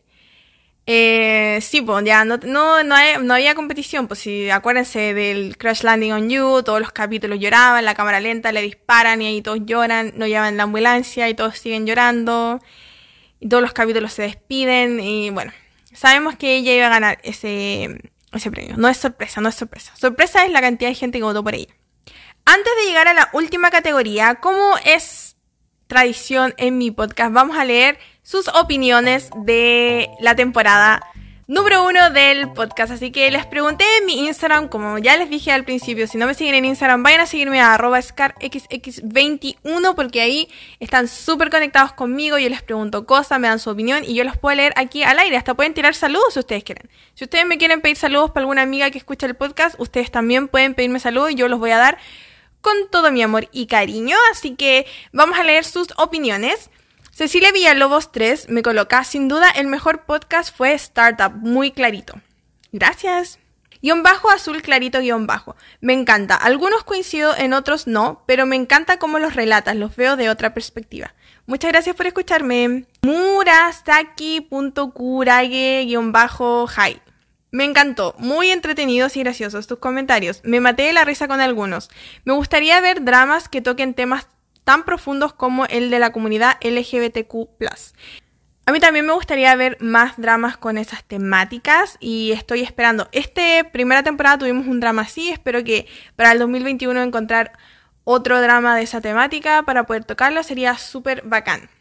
Eh, 0.92 1.60
sí, 1.62 1.84
pues 1.84 2.04
ya 2.04 2.26
no, 2.26 2.38
no, 2.38 2.84
no, 2.84 3.34
había 3.36 3.54
competición, 3.54 4.08
pues 4.08 4.22
si 4.22 4.50
acuérdense 4.50 5.14
del 5.14 5.56
Crash 5.56 5.84
Landing 5.84 6.14
on 6.14 6.30
You, 6.32 6.64
todos 6.64 6.80
los 6.80 6.92
capítulos 6.92 7.40
lloraban, 7.40 7.86
la 7.86 7.94
cámara 7.94 8.20
lenta 8.20 8.52
le 8.52 8.64
disparan 8.64 9.22
y 9.22 9.28
ahí 9.28 9.44
todos 9.44 9.60
lloran, 9.64 10.14
no 10.16 10.26
llevan 10.26 10.58
la 10.58 10.64
ambulancia 10.64 11.30
y 11.30 11.36
todos 11.36 11.60
siguen 11.60 11.86
llorando, 11.86 12.60
y 13.40 13.48
todos 13.48 13.62
los 13.62 13.72
capítulos 13.72 14.14
se 14.14 14.24
despiden 14.24 15.00
y 15.00 15.30
bueno, 15.30 15.54
sabemos 15.94 16.38
que 16.38 16.56
ella 16.56 16.74
iba 16.74 16.88
a 16.88 16.90
ganar 16.90 17.20
ese, 17.22 18.10
ese 18.34 18.50
premio. 18.50 18.76
No 18.76 18.90
es 18.90 18.98
sorpresa, 18.98 19.42
no 19.42 19.50
es 19.50 19.54
sorpresa. 19.54 19.94
Sorpresa 19.96 20.44
es 20.44 20.52
la 20.52 20.60
cantidad 20.60 20.90
de 20.90 20.96
gente 20.96 21.20
que 21.20 21.24
votó 21.24 21.44
por 21.44 21.54
ella. 21.54 21.72
Antes 22.46 22.74
de 22.82 22.88
llegar 22.88 23.08
a 23.08 23.14
la 23.14 23.30
última 23.34 23.70
categoría, 23.70 24.40
como 24.42 24.76
es 24.84 25.38
tradición 25.86 26.56
en 26.58 26.80
mi 26.80 26.90
podcast, 26.90 27.32
vamos 27.32 27.60
a 27.60 27.64
leer 27.64 28.00
sus 28.30 28.48
opiniones 28.50 29.32
de 29.38 30.08
la 30.20 30.36
temporada 30.36 31.02
número 31.48 31.84
uno 31.84 32.12
del 32.12 32.52
podcast. 32.52 32.92
Así 32.92 33.12
que 33.12 33.32
les 33.32 33.48
pregunté 33.48 33.84
en 33.98 34.06
mi 34.06 34.28
Instagram, 34.28 34.68
como 34.68 35.00
ya 35.00 35.18
les 35.18 35.32
dije 35.32 35.52
al 35.52 35.64
principio, 35.64 36.06
si 36.06 36.20
no 36.20 36.28
me 36.28 36.36
siguen 36.36 36.54
en 36.54 36.66
Instagram, 36.66 37.02
vayan 37.02 37.22
a 37.22 37.26
seguirme 37.26 37.60
a 37.60 37.74
arroba 37.74 37.98
scarxx21 37.98 39.96
porque 39.96 40.22
ahí 40.22 40.48
están 40.80 41.08
súper 41.08 41.50
conectados 41.50 41.94
conmigo. 41.94 42.38
Yo 42.38 42.50
les 42.50 42.62
pregunto 42.62 43.08
cosas, 43.08 43.40
me 43.40 43.48
dan 43.48 43.58
su 43.58 43.72
opinión 43.72 44.04
y 44.06 44.14
yo 44.14 44.24
los 44.24 44.38
puedo 44.38 44.56
leer 44.56 44.74
aquí 44.76 45.02
al 45.02 45.18
aire. 45.18 45.36
Hasta 45.36 45.56
pueden 45.56 45.74
tirar 45.74 45.96
saludos 45.96 46.34
si 46.34 46.40
ustedes 46.40 46.64
quieren. 46.64 46.88
Si 47.16 47.24
ustedes 47.24 47.48
me 47.48 47.58
quieren 47.58 47.82
pedir 47.82 47.98
saludos 47.98 48.30
para 48.30 48.42
alguna 48.42 48.62
amiga 48.62 48.92
que 48.92 49.00
escucha 49.00 49.26
el 49.26 49.34
podcast, 49.36 49.74
ustedes 49.80 50.12
también 50.12 50.48
pueden 50.50 50.76
pedirme 50.76 51.00
saludos 51.00 51.32
y 51.32 51.36
yo 51.36 51.48
los 51.48 51.58
voy 51.58 51.72
a 51.72 51.80
dar 51.80 51.98
con 52.62 52.76
todo 52.92 53.12
mi 53.12 53.24
amor 53.24 53.50
y 53.52 53.66
cariño. 53.66 54.18
Así 54.32 54.54
que 54.54 54.86
vamos 55.14 55.40
a 55.40 55.44
leer 55.44 55.66
sus 55.66 55.88
opiniones. 55.98 56.70
Cecilia 57.12 57.52
Villalobos 57.52 58.12
3 58.12 58.50
me 58.50 58.62
coloca, 58.62 59.04
sin 59.04 59.28
duda 59.28 59.50
el 59.50 59.66
mejor 59.68 60.06
podcast 60.06 60.56
fue 60.56 60.74
Startup, 60.74 61.32
muy 61.32 61.72
clarito. 61.72 62.14
Gracias. 62.72 63.40
Guión 63.82 64.04
bajo 64.04 64.30
azul 64.30 64.62
clarito 64.62 65.00
guion 65.00 65.26
bajo. 65.26 65.56
Me 65.80 65.94
encanta. 65.94 66.36
Algunos 66.36 66.84
coincido, 66.84 67.34
en 67.38 67.54
otros 67.54 67.88
no, 67.88 68.24
pero 68.26 68.46
me 68.46 68.58
encanta 68.58 69.00
cómo 69.00 69.20
los 69.20 69.36
relatas, 69.36 69.74
los 69.76 69.96
veo 69.96 70.18
de 70.18 70.30
otra 70.30 70.54
perspectiva. 70.54 71.14
Muchas 71.46 71.72
gracias 71.72 71.96
por 71.96 72.06
escucharme. 72.06 72.86
Murasaki.kurage 73.02 75.86
guion 75.86 76.12
bajo 76.12 76.68
hi. 76.68 77.00
Me 77.52 77.64
encantó, 77.64 78.14
muy 78.20 78.52
entretenidos 78.52 79.18
y 79.18 79.22
graciosos 79.22 79.66
tus 79.66 79.80
comentarios. 79.80 80.42
Me 80.44 80.60
maté 80.60 80.84
de 80.84 80.94
la 80.94 81.06
risa 81.06 81.28
con 81.28 81.42
algunos. 81.42 81.90
Me 82.24 82.34
gustaría 82.34 82.80
ver 82.82 83.04
dramas 83.04 83.50
que 83.50 83.62
toquen 83.62 83.96
temas 83.96 84.28
tan 84.70 84.84
profundos 84.84 85.34
como 85.34 85.66
el 85.66 85.90
de 85.90 85.98
la 85.98 86.12
comunidad 86.12 86.58
LGBTQ. 86.62 87.34
A 88.68 88.72
mí 88.72 88.80
también 88.80 89.04
me 89.04 89.14
gustaría 89.14 89.56
ver 89.56 89.78
más 89.80 90.18
dramas 90.18 90.58
con 90.58 90.78
esas 90.78 91.04
temáticas 91.04 91.98
y 92.00 92.34
estoy 92.34 92.62
esperando. 92.62 93.10
Esta 93.12 93.42
primera 93.72 94.04
temporada 94.04 94.38
tuvimos 94.38 94.68
un 94.68 94.80
drama 94.80 95.02
así, 95.02 95.32
espero 95.32 95.64
que 95.64 95.88
para 96.16 96.34
el 96.34 96.38
2021 96.38 97.02
encontrar 97.02 97.54
otro 98.04 98.40
drama 98.40 98.76
de 98.76 98.84
esa 98.84 99.02
temática 99.02 99.64
para 99.64 99.88
poder 99.88 100.06
tocarlo, 100.06 100.44
sería 100.44 100.78
súper 100.78 101.24
bacán. 101.26 101.72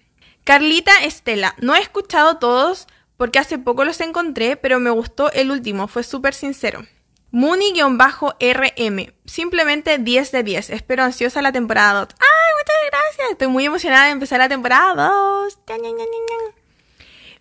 Carlita 0.45 1.05
Estela, 1.05 1.57
no 1.59 1.75
he 1.75 1.81
escuchado 1.81 2.39
todos 2.39 2.87
porque 3.19 3.39
hace 3.39 3.59
poco 3.59 3.85
los 3.85 4.01
encontré, 4.01 4.57
pero 4.57 4.81
me 4.81 4.89
gustó 4.89 5.31
el 5.33 5.51
último, 5.51 5.89
fue 5.89 6.05
súper 6.05 6.33
sincero. 6.33 6.87
Muni-RM. 7.31 9.13
Simplemente 9.27 9.99
10 9.99 10.33
de 10.33 10.43
10. 10.43 10.71
Espero 10.71 11.03
ansiosa 11.03 11.43
la 11.43 11.53
temporada 11.53 12.01
2. 12.01 12.09
¡Ay, 12.19 12.48
muchas 12.59 12.77
gracias! 12.91 13.31
Estoy 13.33 13.49
muy 13.49 13.65
emocionada 13.65 14.07
de 14.07 14.13
empezar 14.13 14.39
la 14.39 14.49
temporada 14.49 14.95
2. 14.95 15.59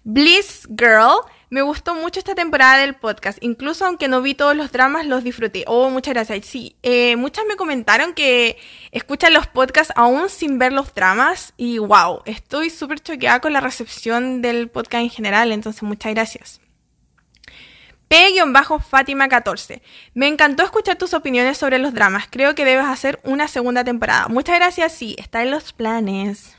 Bliss 0.03 0.67
Girl. 0.69 1.21
Me 1.49 1.61
gustó 1.61 1.95
mucho 1.95 2.19
esta 2.19 2.35
temporada 2.35 2.77
del 2.77 2.95
podcast. 2.95 3.37
Incluso 3.41 3.85
aunque 3.85 4.09
no 4.09 4.21
vi 4.21 4.35
todos 4.35 4.55
los 4.55 4.71
dramas, 4.71 5.05
los 5.05 5.23
disfruté. 5.23 5.63
Oh, 5.67 5.89
muchas 5.89 6.13
gracias. 6.13 6.45
Sí, 6.45 6.75
eh, 6.83 7.15
muchas 7.15 7.45
me 7.45 7.55
comentaron 7.55 8.13
que 8.13 8.57
escuchan 8.91 9.33
los 9.33 9.47
podcasts 9.47 9.93
aún 9.95 10.29
sin 10.29 10.59
ver 10.59 10.73
los 10.73 10.93
dramas. 10.93 11.53
Y 11.55 11.77
wow, 11.77 12.21
estoy 12.25 12.69
súper 12.69 12.99
choqueada 12.99 13.39
con 13.39 13.53
la 13.53 13.61
recepción 13.61 14.41
del 14.41 14.69
podcast 14.69 15.03
en 15.03 15.09
general. 15.09 15.51
Entonces, 15.53 15.83
muchas 15.83 16.13
gracias. 16.13 16.59
P-Fátima14. 18.07 19.81
Me 20.13 20.27
encantó 20.27 20.63
escuchar 20.63 20.97
tus 20.97 21.13
opiniones 21.13 21.57
sobre 21.57 21.79
los 21.79 21.93
dramas. 21.93 22.27
Creo 22.29 22.55
que 22.55 22.65
debes 22.65 22.85
hacer 22.85 23.19
una 23.23 23.47
segunda 23.47 23.83
temporada. 23.83 24.27
Muchas 24.27 24.57
gracias, 24.57 24.93
sí, 24.93 25.15
está 25.19 25.43
en 25.43 25.51
los 25.51 25.73
planes. 25.73 26.57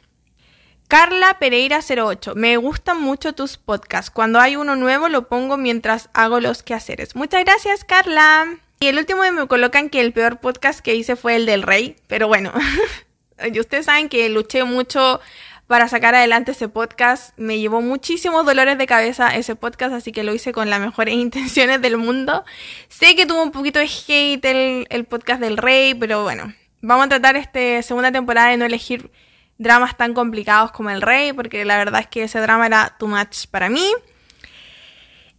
Carla 0.88 1.38
Pereira 1.38 1.80
08. 1.80 2.34
Me 2.34 2.56
gustan 2.56 3.00
mucho 3.00 3.34
tus 3.34 3.58
podcasts. 3.58 4.10
Cuando 4.10 4.40
hay 4.40 4.56
uno 4.56 4.74
nuevo 4.74 5.10
lo 5.10 5.28
pongo 5.28 5.58
mientras 5.58 6.08
hago 6.14 6.40
los 6.40 6.62
quehaceres. 6.62 7.14
Muchas 7.14 7.44
gracias, 7.44 7.84
Carla. 7.84 8.46
Y 8.80 8.86
el 8.86 8.96
último 8.96 9.22
me 9.30 9.46
colocan 9.46 9.90
que 9.90 10.00
el 10.00 10.12
peor 10.12 10.38
podcast 10.40 10.80
que 10.80 10.94
hice 10.94 11.14
fue 11.14 11.36
el 11.36 11.44
del 11.44 11.62
rey. 11.62 11.96
Pero 12.06 12.26
bueno, 12.26 12.52
ustedes 13.60 13.84
saben 13.84 14.08
que 14.08 14.28
luché 14.30 14.64
mucho 14.64 15.20
para 15.68 15.86
sacar 15.86 16.16
adelante 16.16 16.52
ese 16.52 16.68
podcast. 16.68 17.38
Me 17.38 17.60
llevó 17.60 17.80
muchísimos 17.80 18.44
dolores 18.44 18.78
de 18.78 18.86
cabeza 18.86 19.36
ese 19.36 19.54
podcast, 19.54 19.94
así 19.94 20.10
que 20.10 20.24
lo 20.24 20.34
hice 20.34 20.50
con 20.50 20.68
las 20.70 20.80
mejores 20.80 21.14
intenciones 21.26 21.80
del 21.80 21.98
mundo. 21.98 22.44
Sé 22.88 23.14
que 23.14 23.26
tuvo 23.26 23.42
un 23.44 23.52
poquito 23.52 23.78
de 23.78 23.84
hate 23.86 24.86
el, 24.90 25.04
podcast 25.04 25.40
del 25.40 25.56
rey, 25.56 25.94
pero 25.94 26.24
bueno, 26.24 26.52
vamos 26.80 27.06
a 27.06 27.08
tratar 27.10 27.36
esta 27.36 27.82
segunda 27.82 28.10
temporada 28.10 28.48
de 28.48 28.56
no 28.56 28.64
elegir 28.64 29.12
dramas 29.58 29.96
tan 29.96 30.14
complicados 30.14 30.72
como 30.72 30.90
el 30.90 31.02
rey, 31.02 31.32
porque 31.32 31.64
la 31.64 31.76
verdad 31.76 32.00
es 32.00 32.06
que 32.06 32.24
ese 32.24 32.40
drama 32.40 32.66
era 32.66 32.96
too 32.98 33.06
much 33.06 33.46
para 33.50 33.68
mí. 33.68 33.92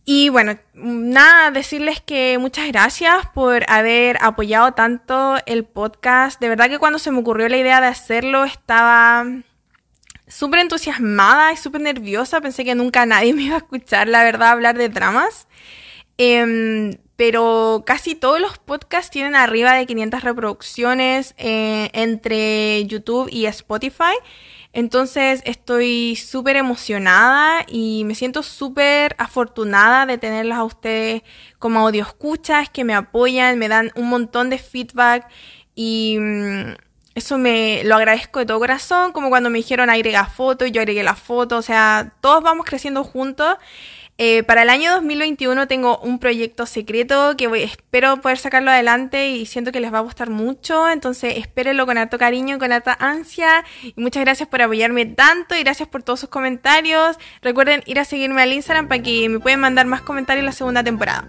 Y 0.06 0.30
bueno, 0.30 0.58
nada, 0.74 1.52
decirles 1.52 2.02
que 2.02 2.38
muchas 2.40 2.68
gracias 2.68 3.28
por 3.34 3.64
haber 3.70 4.18
apoyado 4.22 4.74
tanto 4.74 5.38
el 5.46 5.66
podcast. 5.66 6.40
De 6.40 6.50
verdad 6.50 6.70
que 6.70 6.80
cuando 6.80 7.00
se 7.00 7.12
me 7.12 7.20
ocurrió 7.20 7.48
la 7.48 7.58
idea 7.58 7.82
de 7.82 7.88
hacerlo 7.88 8.44
estaba 8.44 9.24
súper 10.30 10.62
entusiasmada 10.62 11.52
y 11.52 11.58
súper 11.58 11.82
nerviosa. 11.82 12.40
Pensé 12.40 12.64
que 12.64 12.76
nunca 12.76 13.06
nadie 13.06 13.34
me 13.36 13.44
iba 13.44 13.56
a 13.56 13.60
escuchar, 13.60 14.08
la 14.08 14.24
verdad, 14.24 14.52
hablar 14.52 14.78
de 14.78 14.90
dramas. 14.90 15.48
Em, 16.18 16.98
pero 17.16 17.84
casi 17.86 18.16
todos 18.16 18.40
los 18.40 18.58
podcasts 18.60 19.12
tienen 19.12 19.36
arriba 19.36 19.74
de 19.74 19.86
500 19.86 20.24
reproducciones 20.24 21.34
eh, 21.38 21.90
entre 21.94 22.86
YouTube 22.86 23.30
y 23.32 23.46
Spotify. 23.46 24.16
Entonces 24.72 25.42
estoy 25.46 26.16
súper 26.16 26.56
emocionada 26.56 27.66
y 27.68 28.04
me 28.06 28.16
siento 28.16 28.44
súper 28.44 29.16
afortunada 29.18 30.06
de 30.06 30.18
tenerlos 30.18 30.58
a 30.58 30.64
ustedes 30.64 31.24
como 31.58 31.80
audio 31.80 32.04
escuchas, 32.04 32.70
que 32.70 32.84
me 32.84 32.94
apoyan, 32.94 33.58
me 33.58 33.68
dan 33.68 33.92
un 33.96 34.10
montón 34.10 34.50
de 34.50 34.60
feedback 34.60 35.28
y 35.74 36.18
mm, 36.20 36.74
eso 37.20 37.38
me 37.38 37.84
lo 37.84 37.96
agradezco 37.96 38.40
de 38.40 38.46
todo 38.46 38.60
corazón, 38.60 39.12
como 39.12 39.30
cuando 39.30 39.50
me 39.50 39.60
dijeron 39.60 39.90
agrega 39.90 40.26
foto 40.26 40.66
y 40.66 40.72
yo 40.72 40.82
agregué 40.82 41.04
la 41.04 41.16
foto, 41.16 41.58
o 41.58 41.62
sea, 41.62 42.14
todos 42.22 42.42
vamos 42.44 42.66
creciendo 42.66 43.04
juntos. 43.04 43.58
Eh, 44.22 44.44
para 44.44 44.64
el 44.64 44.70
año 44.70 44.92
2021 44.96 45.70
tengo 45.70 45.98
un 46.00 46.20
proyecto 46.20 46.66
secreto 46.66 47.38
que 47.38 47.46
espero 47.64 48.20
poder 48.20 48.38
sacarlo 48.38 48.70
adelante 48.70 49.30
y 49.30 49.46
siento 49.46 49.72
que 49.72 49.80
les 49.80 49.94
va 49.94 50.00
a 50.00 50.02
gustar 50.02 50.30
mucho, 50.30 50.90
entonces 50.90 51.38
espérenlo 51.38 51.86
con 51.86 51.98
harto 51.98 52.18
cariño, 52.18 52.60
con 52.60 52.74
harta 52.74 52.98
ansia 53.00 53.64
y 53.82 53.94
muchas 53.96 54.26
gracias 54.26 54.50
por 54.50 54.62
apoyarme 54.62 55.06
tanto 55.06 55.56
y 55.56 55.64
gracias 55.64 55.88
por 55.88 56.04
todos 56.04 56.20
sus 56.20 56.30
comentarios. 56.30 57.18
Recuerden 57.42 57.82
ir 57.86 57.98
a 57.98 58.04
seguirme 58.04 58.42
al 58.42 58.52
Instagram 58.52 58.90
para 58.90 59.02
que 59.02 59.30
me 59.30 59.40
puedan 59.40 59.62
mandar 59.62 59.86
más 59.86 60.02
comentarios 60.02 60.42
en 60.42 60.48
la 60.48 60.52
segunda 60.52 60.84
temporada. 60.84 61.26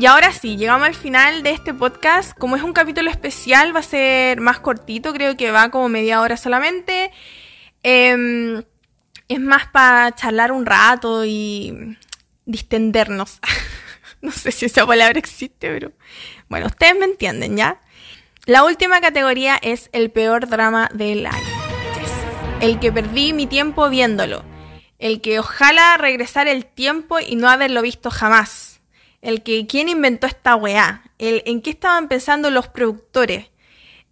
Y 0.00 0.06
ahora 0.06 0.32
sí, 0.32 0.56
llegamos 0.56 0.88
al 0.88 0.94
final 0.94 1.42
de 1.42 1.50
este 1.50 1.74
podcast. 1.74 2.32
Como 2.38 2.56
es 2.56 2.62
un 2.62 2.72
capítulo 2.72 3.10
especial, 3.10 3.76
va 3.76 3.80
a 3.80 3.82
ser 3.82 4.40
más 4.40 4.58
cortito, 4.58 5.12
creo 5.12 5.36
que 5.36 5.50
va 5.50 5.70
como 5.70 5.90
media 5.90 6.22
hora 6.22 6.38
solamente. 6.38 7.10
Em, 7.82 8.62
es 9.28 9.40
más 9.40 9.66
para 9.66 10.14
charlar 10.14 10.52
un 10.52 10.64
rato 10.64 11.26
y 11.26 11.98
distendernos. 12.46 13.40
no 14.22 14.32
sé 14.32 14.52
si 14.52 14.64
esa 14.64 14.86
palabra 14.86 15.18
existe, 15.18 15.68
pero 15.68 15.92
bueno, 16.48 16.68
ustedes 16.68 16.98
me 16.98 17.04
entienden, 17.04 17.58
¿ya? 17.58 17.78
La 18.46 18.64
última 18.64 19.02
categoría 19.02 19.58
es 19.60 19.90
el 19.92 20.10
peor 20.10 20.48
drama 20.48 20.88
del 20.94 21.26
año. 21.26 21.60
El 22.62 22.80
que 22.80 22.90
perdí 22.90 23.34
mi 23.34 23.46
tiempo 23.46 23.90
viéndolo. 23.90 24.46
El 24.98 25.20
que 25.20 25.40
ojalá 25.40 25.98
regresar 25.98 26.48
el 26.48 26.64
tiempo 26.64 27.20
y 27.20 27.36
no 27.36 27.50
haberlo 27.50 27.82
visto 27.82 28.10
jamás 28.10 28.69
el 29.22 29.42
que 29.42 29.66
quién 29.66 29.88
inventó 29.88 30.26
esta 30.26 30.56
weá, 30.56 31.02
el 31.18 31.42
en 31.46 31.60
qué 31.60 31.70
estaban 31.70 32.08
pensando 32.08 32.50
los 32.50 32.68
productores, 32.68 33.50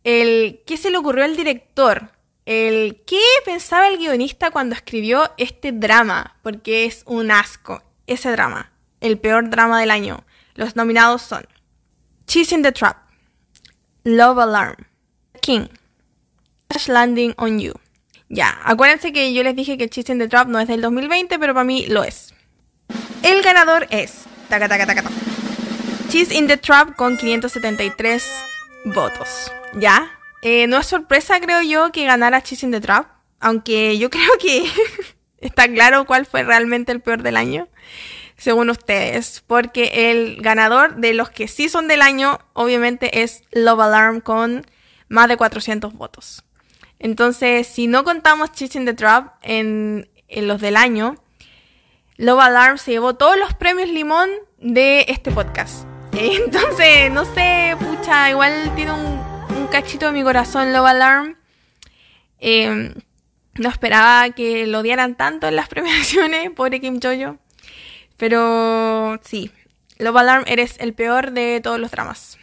el 0.04 0.62
qué 0.66 0.76
se 0.76 0.90
le 0.90 0.98
ocurrió 0.98 1.24
al 1.24 1.36
director, 1.36 2.12
el 2.44 3.02
qué 3.06 3.20
pensaba 3.44 3.88
el 3.88 3.98
guionista 3.98 4.50
cuando 4.50 4.74
escribió 4.74 5.30
este 5.36 5.72
drama, 5.72 6.36
porque 6.42 6.84
es 6.84 7.02
un 7.06 7.30
asco, 7.30 7.82
ese 8.06 8.30
drama, 8.30 8.72
el 9.00 9.18
peor 9.18 9.50
drama 9.50 9.80
del 9.80 9.90
año. 9.90 10.24
Los 10.54 10.76
nominados 10.76 11.22
son 11.22 11.46
Cheese 12.26 12.54
in 12.54 12.62
the 12.62 12.72
Trap, 12.72 12.96
Love 14.04 14.38
Alarm, 14.38 14.86
King, 15.40 15.68
Crash 16.68 16.88
Landing 16.88 17.34
on 17.36 17.58
You. 17.58 17.74
Ya, 18.28 18.58
acuérdense 18.64 19.12
que 19.12 19.32
yo 19.32 19.42
les 19.42 19.56
dije 19.56 19.78
que 19.78 19.88
Cheese 19.88 20.12
in 20.12 20.18
the 20.18 20.28
Trap 20.28 20.48
no 20.48 20.60
es 20.60 20.68
del 20.68 20.82
2020, 20.82 21.38
pero 21.38 21.54
para 21.54 21.64
mí 21.64 21.86
lo 21.86 22.04
es. 22.04 22.34
El 23.22 23.42
ganador 23.42 23.86
es 23.90 24.26
taca, 24.48 24.68
taca, 24.68 24.86
taca, 24.86 25.02
in 26.30 26.46
the 26.46 26.56
Trap 26.56 26.96
con 26.96 27.16
573 27.16 28.24
votos. 28.86 29.52
¿Ya? 29.74 30.10
Eh, 30.42 30.66
no 30.66 30.78
es 30.78 30.86
sorpresa, 30.86 31.40
creo 31.40 31.62
yo, 31.62 31.92
que 31.92 32.04
ganara 32.04 32.42
Cheese 32.42 32.66
in 32.66 32.72
the 32.72 32.80
Trap. 32.80 33.06
Aunque 33.40 33.98
yo 33.98 34.10
creo 34.10 34.30
que 34.40 34.64
está 35.38 35.68
claro 35.68 36.06
cuál 36.06 36.26
fue 36.26 36.42
realmente 36.42 36.92
el 36.92 37.00
peor 37.00 37.22
del 37.22 37.36
año, 37.36 37.68
según 38.36 38.70
ustedes. 38.70 39.44
Porque 39.46 40.10
el 40.10 40.40
ganador 40.40 40.96
de 40.96 41.12
los 41.12 41.30
que 41.30 41.46
sí 41.46 41.68
son 41.68 41.88
del 41.88 42.02
año, 42.02 42.38
obviamente, 42.54 43.22
es 43.22 43.42
Love 43.52 43.80
Alarm 43.80 44.20
con 44.20 44.66
más 45.08 45.28
de 45.28 45.36
400 45.36 45.92
votos. 45.94 46.44
Entonces, 46.98 47.66
si 47.66 47.86
no 47.86 48.02
contamos 48.02 48.52
Cheese 48.52 48.78
in 48.78 48.86
the 48.86 48.94
Trap 48.94 49.34
en 49.42 50.08
los 50.28 50.60
del 50.60 50.76
año, 50.76 51.16
Love 52.20 52.40
Alarm 52.40 52.78
se 52.78 52.90
llevó 52.90 53.14
todos 53.14 53.38
los 53.38 53.54
premios 53.54 53.88
limón 53.88 54.28
de 54.58 55.04
este 55.06 55.30
podcast. 55.30 55.86
Entonces, 56.12 57.12
no 57.12 57.24
sé, 57.24 57.76
pucha, 57.78 58.28
igual 58.30 58.72
tiene 58.74 58.90
un, 58.90 59.68
cachito 59.70 60.06
de 60.06 60.12
mi 60.12 60.24
corazón 60.24 60.72
Love 60.72 60.86
Alarm. 60.86 61.36
Em, 62.40 62.92
no 63.54 63.68
esperaba 63.68 64.30
que 64.30 64.66
lo 64.66 64.80
odiaran 64.80 65.14
tanto 65.16 65.46
en 65.46 65.54
las 65.54 65.68
premiaciones, 65.68 66.50
pobre 66.50 66.80
Kim 66.80 66.98
Jojo. 67.00 67.38
Pero 68.16 69.20
sí, 69.22 69.52
Love 69.98 70.16
Alarm 70.16 70.44
eres 70.48 70.74
el 70.80 70.94
peor 70.94 71.30
de 71.30 71.60
todos 71.62 71.78
los 71.78 71.92
dramas. 71.92 72.36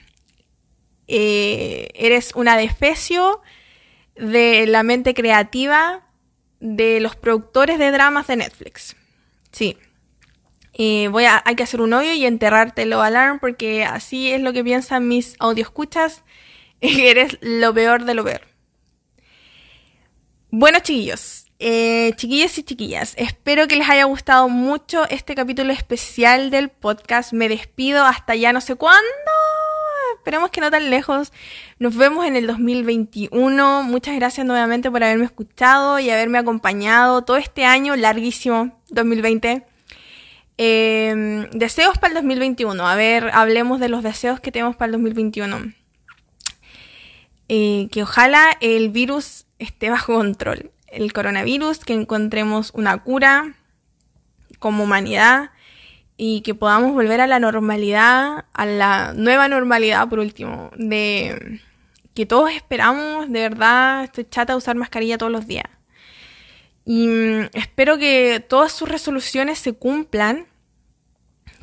Eh, 1.10 1.90
eres 1.96 2.32
una 2.34 2.56
defecio 2.56 3.42
de 4.16 4.68
la 4.68 4.84
mente 4.84 5.14
creativa 5.14 6.08
de 6.62 7.02
los 7.02 7.18
productores 7.18 7.78
de 7.78 7.92
dramas 7.92 8.28
de 8.28 8.38
Netflix. 8.38 8.96
Sí, 9.56 11.08
voy 11.08 11.24
a, 11.24 11.42
hay 11.46 11.56
que 11.56 11.64
hacer 11.64 11.80
un 11.80 11.94
hoyo 11.94 12.12
y 12.12 12.26
enterrártelo 12.26 13.02
alarm 13.02 13.40
porque 13.40 13.86
así 13.86 14.32
es 14.32 14.42
lo 14.42 14.52
que 14.52 14.66
piensan 14.66 15.08
mis 15.08 15.38
escuchas 15.56 16.24
Eres 16.82 17.38
lo 17.40 17.74
peor 17.74 18.04
de 18.04 18.14
lo 18.16 18.26
peor. 18.26 18.42
Bueno, 20.52 20.80
chiquillos, 20.80 21.46
eh, 21.60 22.12
chiquillas 22.18 22.58
y 22.58 22.64
chiquillas, 22.64 23.14
espero 23.18 23.68
que 23.68 23.78
les 23.78 23.90
haya 23.90 24.04
gustado 24.04 24.50
mucho 24.50 25.08
este 25.10 25.36
capítulo 25.36 25.72
especial 25.72 26.50
del 26.52 26.70
podcast. 26.70 27.32
Me 27.32 27.48
despido 27.48 28.06
hasta 28.06 28.36
ya 28.36 28.52
no 28.52 28.60
sé 28.60 28.76
cuándo. 28.76 29.02
Esperemos 30.26 30.50
que 30.50 30.60
no 30.60 30.72
tan 30.72 30.90
lejos. 30.90 31.32
Nos 31.78 31.96
vemos 31.96 32.26
en 32.26 32.36
el 32.36 32.48
2021. 32.48 33.84
Muchas 33.84 34.16
gracias 34.16 34.44
nuevamente 34.44 34.90
por 34.90 35.04
haberme 35.04 35.26
escuchado 35.26 36.00
y 36.00 36.10
haberme 36.10 36.40
acompañado 36.40 37.22
todo 37.22 37.38
este 37.38 37.64
año 37.64 37.96
larguísimo, 37.96 38.76
2020. 38.90 39.64
Em, 40.58 41.48
deseos 41.52 42.00
para 42.00 42.08
el 42.08 42.16
2021. 42.16 42.88
A 42.88 42.96
ver, 42.96 43.30
hablemos 43.34 43.80
de 43.80 43.88
los 43.88 44.02
deseos 44.02 44.40
que 44.40 44.52
tenemos 44.52 44.76
para 44.76 44.88
el 44.88 44.94
2021. 44.94 45.76
Eh, 47.48 47.88
que 47.92 48.02
ojalá 48.02 48.58
el 48.62 48.90
virus 48.90 49.46
esté 49.60 49.92
bajo 49.92 50.16
control. 50.16 50.72
El 50.88 51.14
coronavirus, 51.14 51.86
que 51.86 51.94
encontremos 51.94 52.72
una 52.74 52.98
cura 52.98 53.54
como 54.58 54.86
humanidad 54.86 55.52
y 56.18 56.42
que 56.42 56.56
podamos 56.56 56.94
volver 56.94 57.22
a 57.22 57.28
la 57.28 57.40
normalidad, 57.40 58.46
a 58.54 58.66
la 58.66 59.14
nueva 59.14 59.48
normalidad 59.48 60.08
por 60.08 60.20
último, 60.20 60.72
de 60.78 61.60
que 62.14 62.26
todos 62.26 62.52
esperamos, 62.52 63.30
de 63.30 63.42
verdad, 63.42 64.06
estoy 64.06 64.26
chata 64.30 64.54
de 64.54 64.58
usar 64.58 64.76
mascarilla 64.78 65.18
todos 65.18 65.32
los 65.32 65.48
días. 65.48 65.66
Y 66.86 67.08
mm, 67.08 67.50
espero 67.54 67.98
que 67.98 68.44
todas 68.48 68.72
sus 68.72 68.88
resoluciones 68.88 69.60
se 69.60 69.74
cumplan. 69.74 70.48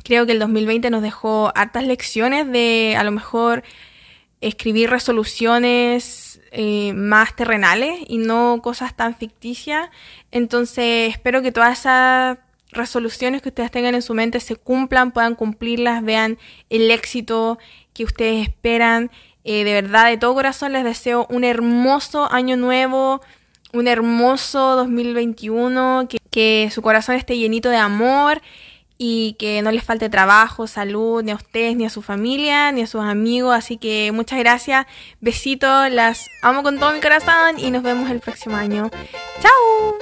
Creo 0.03 0.25
que 0.25 0.33
el 0.33 0.39
2020 0.39 0.89
nos 0.91 1.01
dejó 1.01 1.51
hartas 1.55 1.85
lecciones 1.85 2.51
de 2.51 2.95
a 2.97 3.03
lo 3.03 3.11
mejor 3.11 3.63
escribir 4.41 4.89
resoluciones 4.89 6.41
eh, 6.51 6.93
más 6.93 7.35
terrenales 7.35 7.99
y 8.07 8.17
no 8.17 8.59
cosas 8.61 8.95
tan 8.95 9.15
ficticias. 9.15 9.89
Entonces 10.29 11.09
espero 11.11 11.41
que 11.41 11.51
todas 11.51 11.79
esas 11.79 12.37
resoluciones 12.73 13.41
que 13.41 13.49
ustedes 13.49 13.71
tengan 13.71 13.95
en 13.95 14.01
su 14.01 14.13
mente 14.13 14.39
se 14.39 14.55
cumplan, 14.55 15.11
puedan 15.11 15.35
cumplirlas, 15.35 16.03
vean 16.03 16.37
el 16.69 16.91
éxito 16.91 17.59
que 17.93 18.03
ustedes 18.03 18.47
esperan. 18.47 19.11
Eh, 19.43 19.63
de 19.63 19.73
verdad, 19.73 20.07
de 20.07 20.17
todo 20.17 20.33
corazón 20.33 20.73
les 20.73 20.83
deseo 20.83 21.27
un 21.29 21.43
hermoso 21.43 22.31
año 22.31 22.57
nuevo, 22.57 23.21
un 23.73 23.87
hermoso 23.87 24.75
2021, 24.75 26.07
que, 26.09 26.17
que 26.29 26.69
su 26.71 26.81
corazón 26.81 27.15
esté 27.15 27.37
llenito 27.37 27.69
de 27.69 27.77
amor 27.77 28.41
y 28.97 29.33
que 29.33 29.61
no 29.61 29.71
les 29.71 29.83
falte 29.83 30.09
trabajo, 30.09 30.67
salud, 30.67 31.23
ni 31.23 31.31
a 31.31 31.35
ustedes, 31.35 31.75
ni 31.75 31.85
a 31.85 31.89
su 31.89 32.01
familia, 32.01 32.71
ni 32.71 32.81
a 32.81 32.87
sus 32.87 33.01
amigos. 33.01 33.55
Así 33.55 33.77
que 33.77 34.11
muchas 34.13 34.39
gracias, 34.39 34.85
besitos, 35.19 35.91
las 35.91 36.29
amo 36.41 36.63
con 36.63 36.79
todo 36.79 36.93
mi 36.93 37.01
corazón 37.01 37.59
y 37.59 37.69
nos 37.71 37.83
vemos 37.83 38.09
el 38.09 38.19
próximo 38.19 38.55
año. 38.55 38.89
¡Chao! 39.41 39.97